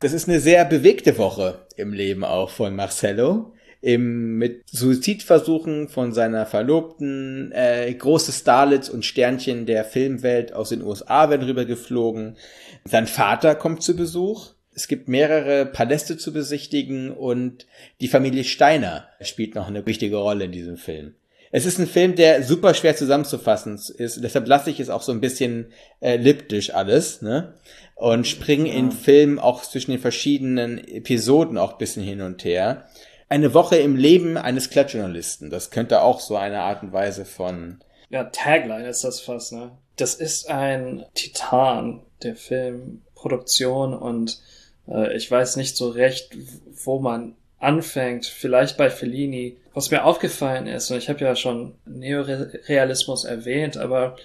[0.00, 3.52] Das ist eine sehr bewegte Woche im Leben auch von Marcello.
[3.82, 10.82] Im, mit Suizidversuchen von seiner Verlobten, äh, große Starlets und Sternchen der Filmwelt aus den
[10.82, 12.36] USA werden rübergeflogen.
[12.84, 17.66] Sein Vater kommt zu Besuch, es gibt mehrere Paläste zu besichtigen und
[18.00, 21.14] die Familie Steiner spielt noch eine wichtige Rolle in diesem Film.
[21.54, 24.24] Es ist ein Film, der super schwer zusammenzufassen ist.
[24.24, 25.66] Deshalb lasse ich es auch so ein bisschen
[26.00, 27.52] äh, liptisch alles, ne?
[27.94, 28.74] Und springe ja.
[28.74, 32.88] in Filmen auch zwischen den verschiedenen Episoden auch bisschen hin und her.
[33.32, 35.48] Eine Woche im Leben eines Klatschjournalisten.
[35.48, 37.82] Das könnte auch so eine Art und Weise von.
[38.10, 39.72] Ja, Tagline ist das fast, ne?
[39.96, 44.38] Das ist ein Titan der Filmproduktion und
[44.86, 46.36] äh, ich weiß nicht so recht,
[46.84, 48.26] wo man anfängt.
[48.26, 49.56] Vielleicht bei Fellini.
[49.72, 54.16] Was mir aufgefallen ist, und ich habe ja schon Neorealismus erwähnt, aber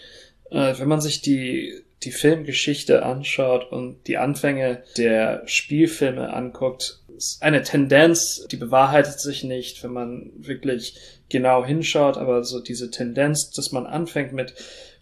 [0.52, 7.42] äh, wenn man sich die die Filmgeschichte anschaut und die Anfänge der Spielfilme anguckt, ist
[7.42, 10.96] eine Tendenz, die bewahrheitet sich nicht, wenn man wirklich
[11.30, 14.54] genau hinschaut, aber so diese Tendenz, dass man anfängt mit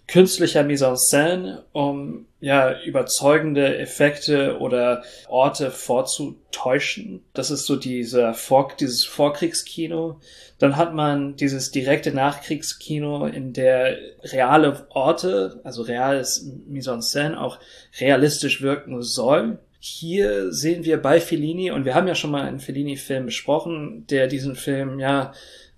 [0.08, 7.24] künstlicher Mise en scène, um ja überzeugende Effekte oder Orte vorzutäuschen.
[7.34, 10.20] Das ist so dieser Vor dieses Vorkriegskino.
[10.60, 17.38] Dann hat man dieses direkte Nachkriegskino, in der reale Orte, also reales Mise en scène
[17.38, 17.60] auch
[18.00, 19.60] realistisch wirken soll.
[19.88, 24.26] Hier sehen wir bei Fellini, und wir haben ja schon mal einen Fellini-Film besprochen, der
[24.26, 25.32] diesen Film ja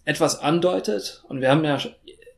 [0.05, 1.26] etwas andeutet.
[1.28, 1.78] Und wir haben ja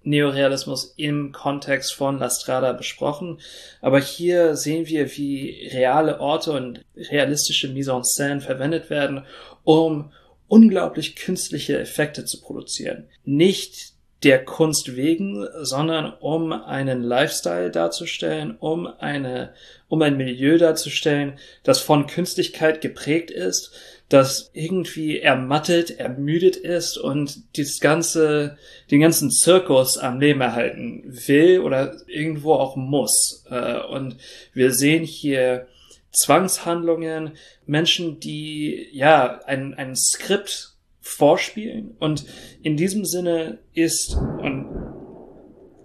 [0.01, 3.39] Neorealismus im Kontext von La Strada besprochen.
[3.81, 9.23] Aber hier sehen wir, wie reale Orte und realistische Mise en scène verwendet werden,
[9.63, 10.11] um
[10.47, 13.05] unglaublich künstliche Effekte zu produzieren.
[13.25, 13.88] Nicht
[14.23, 19.53] der Kunst wegen, sondern um einen Lifestyle darzustellen, um eine,
[19.87, 23.71] um ein Milieu darzustellen, das von Künstlichkeit geprägt ist,
[24.09, 28.57] das irgendwie ermattet, ermüdet ist und das ganze,
[28.91, 33.45] den ganzen Zirkus am Leben erhalten will oder irgendwo auch muss.
[33.49, 34.17] Äh, und
[34.53, 35.67] wir sehen hier
[36.11, 37.33] Zwangshandlungen,
[37.67, 40.73] Menschen, die ja ein, ein Skript
[41.09, 41.95] vorspielen.
[41.99, 42.25] Und
[42.61, 44.67] in diesem Sinne ist und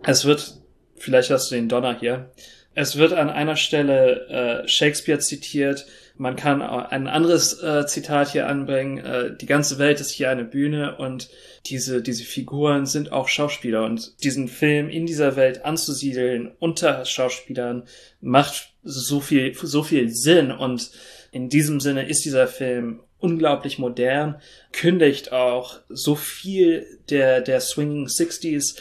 [0.05, 0.61] es wird,
[0.97, 2.31] vielleicht hast du den Donner hier,
[2.75, 8.47] es wird an einer Stelle äh, Shakespeare zitiert, man kann ein anderes äh, Zitat hier
[8.47, 8.99] anbringen.
[8.99, 11.29] Äh, die ganze Welt ist hier eine Bühne und
[11.67, 13.85] diese, diese Figuren sind auch Schauspieler.
[13.85, 17.85] Und diesen Film in dieser Welt anzusiedeln unter Schauspielern
[18.21, 20.53] macht so viel, so viel Sinn.
[20.53, 20.93] Und
[21.33, 24.41] in diesem Sinne ist dieser Film unglaublich modern,
[24.73, 28.77] kündigt auch so viel der, der Swinging Sixties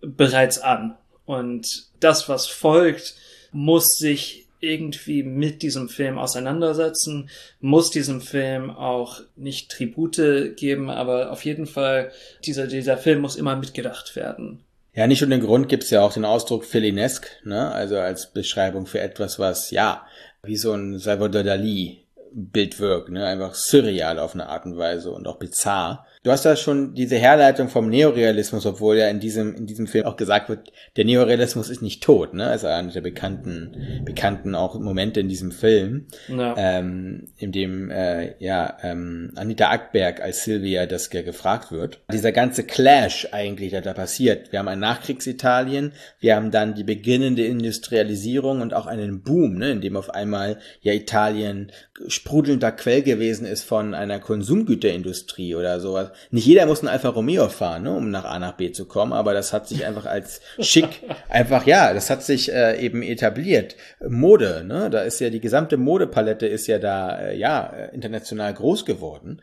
[0.00, 0.96] bereits an.
[1.26, 3.14] Und das, was folgt,
[3.52, 7.28] muss sich irgendwie mit diesem Film auseinandersetzen,
[7.60, 12.12] muss diesem Film auch nicht Tribute geben, aber auf jeden Fall,
[12.44, 14.60] dieser, dieser Film muss immer mitgedacht werden.
[14.94, 17.72] Ja, nicht ohne Grund gibt's ja auch den Ausdruck Filinesque, ne?
[17.72, 20.06] also als Beschreibung für etwas, was, ja,
[20.42, 22.01] wie so ein Salvador Dali
[22.34, 23.26] Bild wirkt, ne?
[23.26, 26.06] einfach surreal auf eine Art und Weise und auch bizarr.
[26.24, 30.04] Du hast da schon diese Herleitung vom Neorealismus, obwohl ja in diesem, in diesem Film
[30.04, 32.46] auch gesagt wird, der Neorealismus ist nicht tot, ne?
[32.46, 36.54] Also einer der bekannten, bekannten auch Momente in diesem Film, ja.
[36.56, 42.00] ähm, in dem, äh, ja, ähm, Anita Ackberg als Sylvia das gefragt wird.
[42.12, 44.52] Dieser ganze Clash eigentlich, der da passiert.
[44.52, 49.72] Wir haben ein Nachkriegsitalien, wir haben dann die beginnende Industrialisierung und auch einen Boom, ne?
[49.72, 51.72] In dem auf einmal ja Italien
[52.06, 57.48] sprudelnder Quell gewesen ist von einer Konsumgüterindustrie oder sowas nicht jeder muss ein Alfa Romeo
[57.48, 60.40] fahren, ne, um nach A nach B zu kommen, aber das hat sich einfach als
[60.58, 63.76] schick, einfach, ja, das hat sich äh, eben etabliert.
[64.06, 68.54] Mode, ne, da ist ja die gesamte Modepalette ist ja da, äh, ja, äh, international
[68.54, 69.40] groß geworden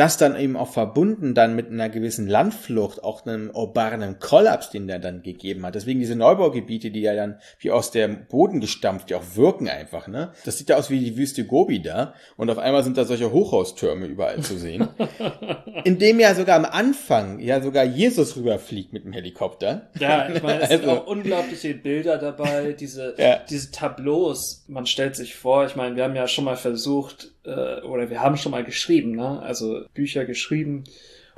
[0.00, 4.86] das dann eben auch verbunden dann mit einer gewissen Landflucht, auch einem urbanen Kollaps, den
[4.88, 5.74] der dann gegeben hat.
[5.74, 10.08] Deswegen diese Neubaugebiete, die ja dann wie aus dem Boden gestampft, die auch wirken einfach,
[10.08, 10.32] ne?
[10.46, 13.30] Das sieht ja aus wie die Wüste Gobi da und auf einmal sind da solche
[13.30, 14.88] Hochhaustürme überall zu sehen.
[15.84, 19.90] in dem ja sogar am Anfang ja sogar Jesus rüberfliegt mit dem Helikopter.
[19.98, 20.82] Ja, ich meine, es also.
[20.82, 23.40] sind auch unglaubliche Bilder dabei, diese, ja.
[23.50, 24.64] diese Tableaus.
[24.66, 28.20] Man stellt sich vor, ich meine, wir haben ja schon mal versucht, äh, oder wir
[28.20, 29.40] haben schon mal geschrieben, ne?
[29.42, 30.84] also Bücher geschrieben.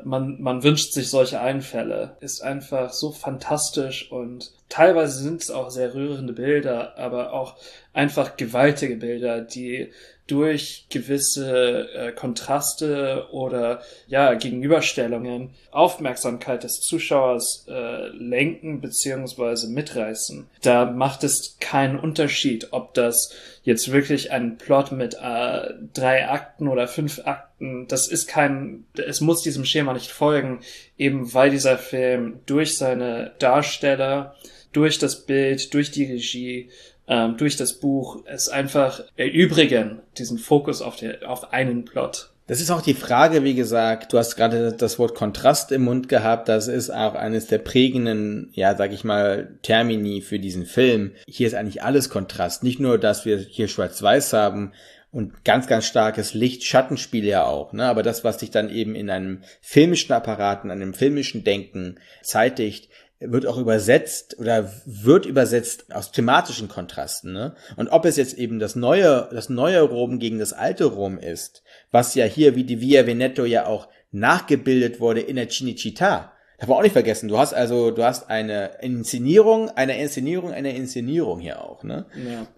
[0.04, 2.16] Man, man wünscht sich solche Einfälle.
[2.20, 7.56] Ist einfach so fantastisch und teilweise sind es auch sehr rührende Bilder, aber auch
[7.92, 9.92] einfach gewaltige Bilder, die
[10.26, 20.46] durch gewisse äh, Kontraste oder ja Gegenüberstellungen Aufmerksamkeit des Zuschauers äh, lenken beziehungsweise mitreißen.
[20.62, 26.68] Da macht es keinen Unterschied, ob das jetzt wirklich ein Plot mit äh, drei Akten
[26.68, 30.60] oder fünf Akten, das ist kein, es muss diesem Schema nicht folgen,
[30.98, 34.36] eben weil dieser Film durch seine Darsteller,
[34.72, 36.70] durch das Bild, durch die Regie
[37.08, 42.30] ähm, durch das Buch es einfach erübrigen, diesen Fokus auf, der, auf einen Plot.
[42.48, 46.08] Das ist auch die Frage, wie gesagt, du hast gerade das Wort Kontrast im Mund
[46.08, 51.12] gehabt, das ist auch eines der prägenden, ja, sag ich mal, Termini für diesen Film.
[51.26, 52.64] Hier ist eigentlich alles Kontrast.
[52.64, 54.72] Nicht nur, dass wir hier Schwarz-Weiß haben,
[55.12, 57.84] und ganz, ganz starkes Licht-Schattenspiel ja auch, ne?
[57.84, 62.88] Aber das, was sich dann eben in einem filmischen Apparat, in einem filmischen Denken zeitigt,
[63.26, 67.32] wird auch übersetzt oder wird übersetzt aus thematischen Kontrasten.
[67.32, 67.54] Ne?
[67.76, 71.62] Und ob es jetzt eben das neue, das neue Rom gegen das alte Rom ist,
[71.90, 76.30] was ja hier wie die Via Veneto ja auch nachgebildet wurde in der Cinecittà.
[76.62, 77.28] Darf man auch nicht vergessen.
[77.28, 82.06] Du hast also, du hast eine Inszenierung, eine Inszenierung, eine Inszenierung hier auch, ne?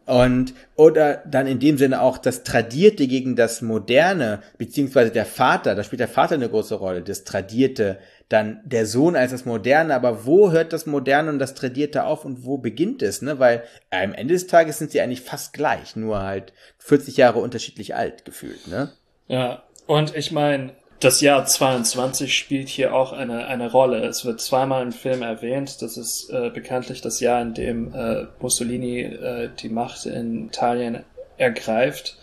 [0.07, 0.25] Ja.
[0.27, 5.75] Und, oder dann in dem Sinne auch das Tradierte gegen das Moderne, beziehungsweise der Vater,
[5.75, 7.99] da spielt der Vater eine große Rolle, das Tradierte
[8.29, 12.27] dann der Sohn als das Moderne, aber wo hört das Moderne und das Tradierte auf
[12.27, 13.39] und wo beginnt es, ne?
[13.39, 17.95] Weil am Ende des Tages sind sie eigentlich fast gleich, nur halt 40 Jahre unterschiedlich
[17.95, 18.93] alt gefühlt, ne?
[19.29, 20.75] Ja, und ich meine,
[21.05, 24.05] das Jahr 22 spielt hier auch eine, eine Rolle.
[24.05, 25.83] Es wird zweimal im Film erwähnt.
[25.83, 31.05] Das ist äh, bekanntlich das Jahr, in dem äh, Mussolini äh, die Macht in Italien
[31.37, 32.17] ergreift.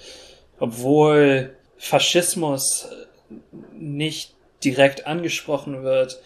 [0.59, 2.89] Obwohl Faschismus
[3.77, 6.19] nicht direkt angesprochen wird,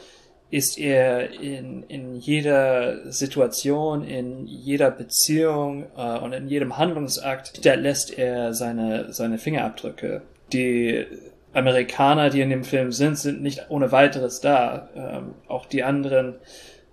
[0.50, 7.74] ist er in, in jeder Situation, in jeder Beziehung äh, und in jedem Handlungsakt, da
[7.74, 10.22] lässt er seine, seine Fingerabdrücke.
[10.54, 11.06] Die
[11.56, 14.90] Amerikaner, die in dem Film sind, sind nicht ohne weiteres da.
[14.96, 16.36] Ähm, auch die anderen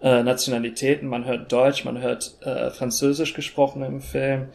[0.00, 4.48] äh, Nationalitäten, man hört Deutsch, man hört äh, Französisch gesprochen im Film.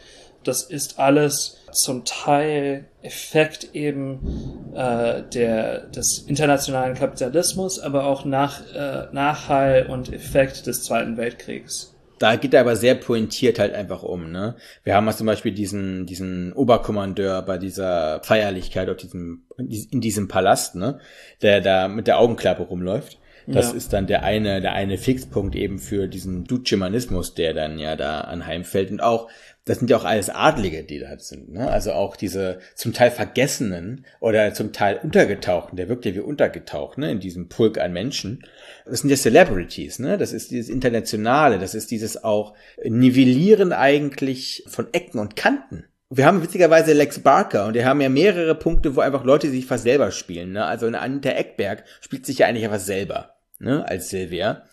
[0.44, 8.62] Das ist alles zum Teil Effekt eben äh, der, des internationalen Kapitalismus, aber auch nach,
[8.74, 11.97] äh, Nachhall und Effekt des Zweiten Weltkriegs.
[12.20, 14.56] Da geht er aber sehr pointiert halt einfach um, ne?
[14.84, 20.76] Wir haben zum Beispiel diesen, diesen Oberkommandeur bei dieser Feierlichkeit auf diesem, in diesem Palast,
[20.76, 21.00] ne?
[21.42, 23.20] Der da mit der Augenklappe rumläuft.
[23.50, 23.78] Das ja.
[23.78, 28.22] ist dann der eine, der eine Fixpunkt eben für diesen Dutschemanismus, der dann ja da
[28.22, 28.92] anheimfällt.
[28.92, 29.30] Und auch
[29.68, 31.52] das sind ja auch alles Adlige, die da sind.
[31.52, 31.70] Ne?
[31.70, 36.98] Also auch diese zum Teil vergessenen oder zum Teil untergetauchten, der wirkt ja wie untergetaucht
[36.98, 37.12] ne?
[37.12, 38.44] in diesem Pulk an Menschen.
[38.86, 40.18] Das sind ja Celebrities, ne?
[40.18, 42.54] das ist dieses Internationale, das ist dieses auch
[42.84, 45.84] Nivellieren eigentlich von Ecken und Kanten.
[46.10, 49.66] Wir haben witzigerweise Lex Barker und wir haben ja mehrere Punkte, wo einfach Leute sich
[49.66, 50.54] fast selber spielen.
[50.54, 50.64] Ne?
[50.64, 53.86] Also eine Anita Eckberg spielt sich ja eigentlich einfach selber ne?
[53.86, 54.64] als Silvia.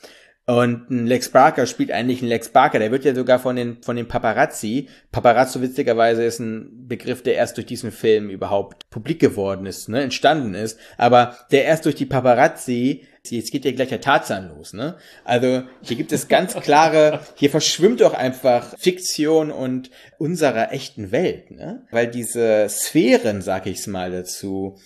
[0.47, 2.78] Und ein Lex Barker spielt eigentlich einen Lex Barker.
[2.78, 4.88] Der wird ja sogar von den, von den Paparazzi.
[5.11, 10.03] Paparazzo witzigerweise ist ein Begriff, der erst durch diesen Film überhaupt publik geworden ist, ne,
[10.03, 10.78] entstanden ist.
[10.99, 14.97] Aber der erst durch die Paparazzi, jetzt geht ja gleich der Tarzan los, ne?
[15.24, 21.53] Also, hier gibt es ganz klare, hier verschwimmt doch einfach Fiktion und unserer echten Welt,
[21.53, 21.86] ne?
[21.90, 24.76] Weil diese Sphären, sag ich's mal dazu,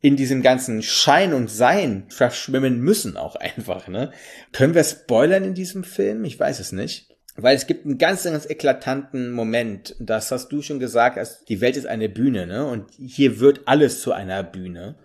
[0.00, 4.12] in diesem ganzen Schein und Sein verschwimmen müssen auch einfach, ne?
[4.52, 6.24] Können wir spoilern in diesem Film?
[6.24, 7.08] Ich weiß es nicht.
[7.40, 9.94] Weil es gibt einen ganz, ganz eklatanten Moment.
[10.00, 11.18] Das hast du schon gesagt,
[11.48, 12.66] die Welt ist eine Bühne, ne?
[12.66, 14.96] Und hier wird alles zu einer Bühne.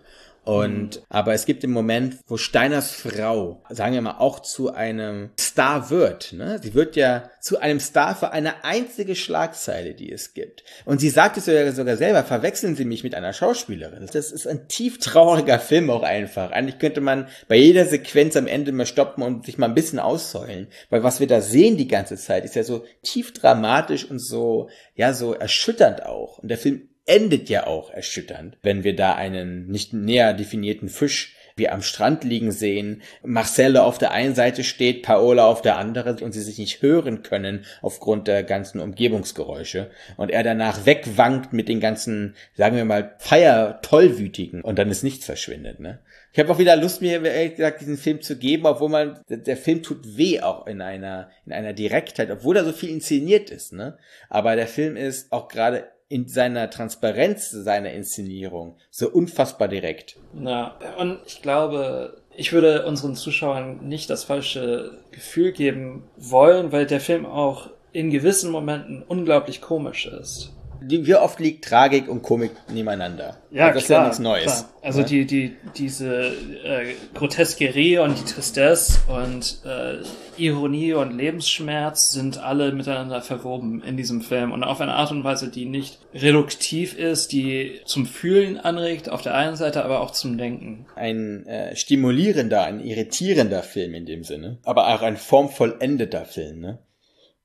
[0.44, 1.02] Und, mhm.
[1.08, 5.88] aber es gibt den Moment, wo Steiners Frau, sagen wir mal, auch zu einem Star
[5.88, 6.60] wird, ne?
[6.62, 10.64] Sie wird ja zu einem Star für eine einzige Schlagzeile, die es gibt.
[10.84, 14.08] Und sie sagt es sogar selber, verwechseln Sie mich mit einer Schauspielerin.
[14.12, 16.50] Das ist ein tief trauriger Film auch einfach.
[16.50, 19.98] Eigentlich könnte man bei jeder Sequenz am Ende mal stoppen und sich mal ein bisschen
[19.98, 20.68] ausheulen.
[20.90, 24.68] Weil was wir da sehen die ganze Zeit, ist ja so tief dramatisch und so,
[24.94, 26.38] ja, so erschütternd auch.
[26.38, 31.36] Und der Film endet ja auch erschütternd, wenn wir da einen nicht näher definierten Fisch
[31.56, 36.18] wie am Strand liegen sehen, Marcelle auf der einen Seite steht, Paola auf der anderen
[36.18, 41.68] und sie sich nicht hören können aufgrund der ganzen Umgebungsgeräusche und er danach wegwankt mit
[41.68, 46.00] den ganzen, sagen wir mal, Feier-Tollwütigen und dann ist nichts verschwindet, ne?
[46.32, 49.56] Ich habe auch wieder Lust, mir ehrlich gesagt diesen Film zu geben, obwohl man der
[49.56, 53.72] Film tut weh auch in einer in einer Direktheit, obwohl er so viel inszeniert ist,
[53.72, 53.98] ne?
[54.28, 60.16] Aber der Film ist auch gerade in seiner Transparenz seiner Inszenierung so unfassbar direkt.
[60.34, 66.86] Ja, und ich glaube, ich würde unseren Zuschauern nicht das falsche Gefühl geben wollen, weil
[66.86, 70.52] der Film auch in gewissen Momenten unglaublich komisch ist
[70.88, 73.38] wie oft liegt Tragik und Komik nebeneinander?
[73.50, 74.44] Ja, also das klar, ist ja nichts Neues.
[74.44, 74.70] Klar.
[74.82, 75.06] Also ne?
[75.06, 80.02] die, die, diese äh, Groteskerie und die Tristesse und äh,
[80.36, 85.24] Ironie und Lebensschmerz sind alle miteinander verwoben in diesem Film und auf eine Art und
[85.24, 90.10] Weise, die nicht reduktiv ist, die zum Fühlen anregt auf der einen Seite, aber auch
[90.10, 90.86] zum Denken.
[90.96, 96.78] Ein äh, stimulierender, ein irritierender Film in dem Sinne, aber auch ein formvollendeter Film, ne?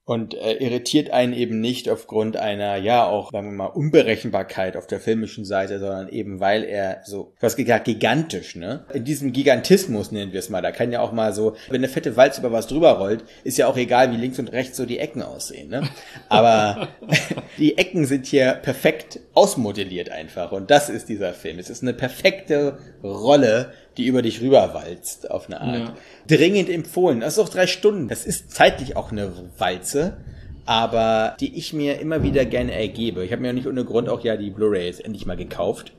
[0.09, 4.87] Und äh, irritiert einen eben nicht aufgrund einer, ja, auch, sagen wir mal, Unberechenbarkeit auf
[4.87, 8.85] der filmischen Seite, sondern eben weil er so, was gesagt, gigantisch, ne?
[8.91, 11.89] In diesem Gigantismus nennen wir es mal, da kann ja auch mal so, wenn eine
[11.89, 14.87] fette Walz über was drüber rollt, ist ja auch egal, wie links und rechts so
[14.87, 15.87] die Ecken aussehen, ne?
[16.27, 16.87] Aber
[17.59, 21.59] die Ecken sind hier perfekt ausmodelliert einfach und das ist dieser Film.
[21.59, 25.77] Es ist eine perfekte Rolle die über dich rüberwalzt, auf eine Art.
[25.79, 26.37] Ja.
[26.37, 27.19] Dringend empfohlen.
[27.19, 28.07] Das ist auch drei Stunden.
[28.07, 30.17] Das ist zeitlich auch eine Walze,
[30.65, 33.25] aber die ich mir immer wieder gerne ergebe.
[33.25, 35.93] Ich habe mir nicht ohne Grund auch ja die Blu-ray jetzt endlich mal gekauft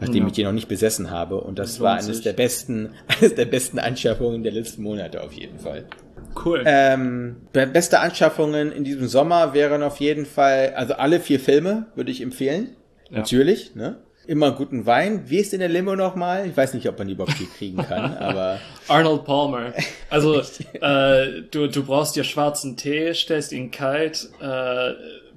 [0.00, 0.26] nachdem ja.
[0.26, 1.40] ich die noch nicht besessen habe.
[1.40, 2.22] Und das, das war eines sich.
[2.22, 2.90] der besten,
[3.20, 5.86] eines der besten Anschaffungen der letzten Monate auf jeden Fall.
[6.44, 6.62] Cool.
[6.66, 12.10] Ähm, beste Anschaffungen in diesem Sommer wären auf jeden Fall, also alle vier Filme würde
[12.10, 12.76] ich empfehlen.
[13.10, 13.18] Ja.
[13.18, 13.96] Natürlich, ne?
[14.26, 15.24] Immer guten Wein.
[15.26, 16.46] Wie ist in der Limo nochmal?
[16.46, 18.58] Ich weiß nicht, ob man die überhaupt hier kriegen kann, aber.
[18.88, 19.72] Arnold Palmer.
[20.08, 24.92] Also, äh, du, du brauchst dir schwarzen Tee, stellst ihn kalt, äh,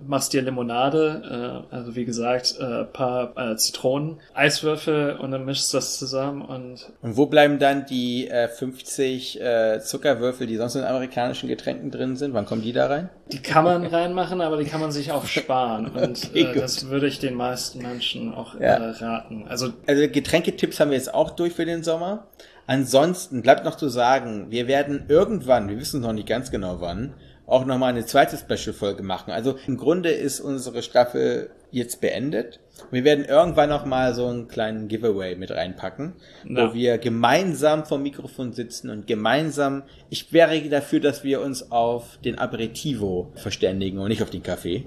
[0.07, 5.73] machst dir Limonade, äh, also wie gesagt, äh, paar äh, Zitronen, Eiswürfel und dann mischst
[5.73, 6.91] du das zusammen und.
[7.01, 12.15] Und wo bleiben dann die äh, 50 äh, Zuckerwürfel, die sonst in amerikanischen Getränken drin
[12.15, 12.33] sind?
[12.33, 13.09] Wann kommen die da rein?
[13.31, 15.87] Die kann man reinmachen, aber die kann man sich auch sparen.
[15.87, 18.75] Und äh, das würde ich den meisten Menschen auch ja.
[18.75, 19.45] äh, raten.
[19.47, 22.27] Also, also Getränketipps haben wir jetzt auch durch für den Sommer.
[22.69, 27.15] Ansonsten bleibt noch zu sagen, wir werden irgendwann, wir wissen noch nicht ganz genau wann,
[27.49, 29.31] auch nochmal eine zweite Special-Folge machen.
[29.31, 32.59] Also im Grunde ist unsere Staffel jetzt beendet.
[32.91, 36.13] Wir werden irgendwann nochmal so einen kleinen Giveaway mit reinpacken,
[36.45, 36.69] no.
[36.69, 42.19] wo wir gemeinsam vom Mikrofon sitzen und gemeinsam, ich wäre dafür, dass wir uns auf
[42.23, 44.85] den Aperitivo verständigen und nicht auf den Kaffee,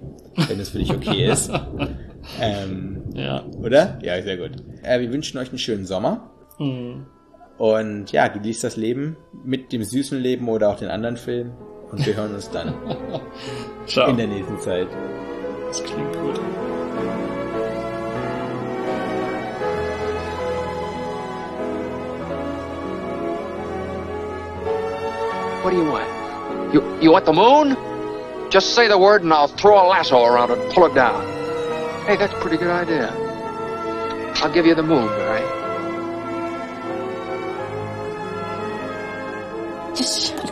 [0.48, 1.50] wenn es für dich okay ist.
[2.40, 3.44] ähm, ja.
[3.58, 3.98] Oder?
[4.02, 4.52] Ja, sehr gut.
[4.82, 6.30] Äh, wir wünschen euch einen schönen Sommer.
[6.58, 7.06] Mhm.
[7.58, 11.52] Und ja, genießt das Leben mit dem süßen Leben oder auch den anderen Filmen
[11.92, 12.74] und wir hören uns dann
[13.86, 14.08] Ciao.
[14.08, 14.88] in der nächsten Zeit.
[15.68, 16.40] Das klingt gut.
[25.62, 26.74] What do you want?
[26.74, 27.76] You, you want the moon?
[28.50, 31.22] Just say the word and I'll throw a lasso around it and pull it down.
[32.06, 33.10] Hey, that's a pretty good idea.
[34.42, 35.48] I'll give you the moon, all right?
[39.94, 40.51] Just shut up.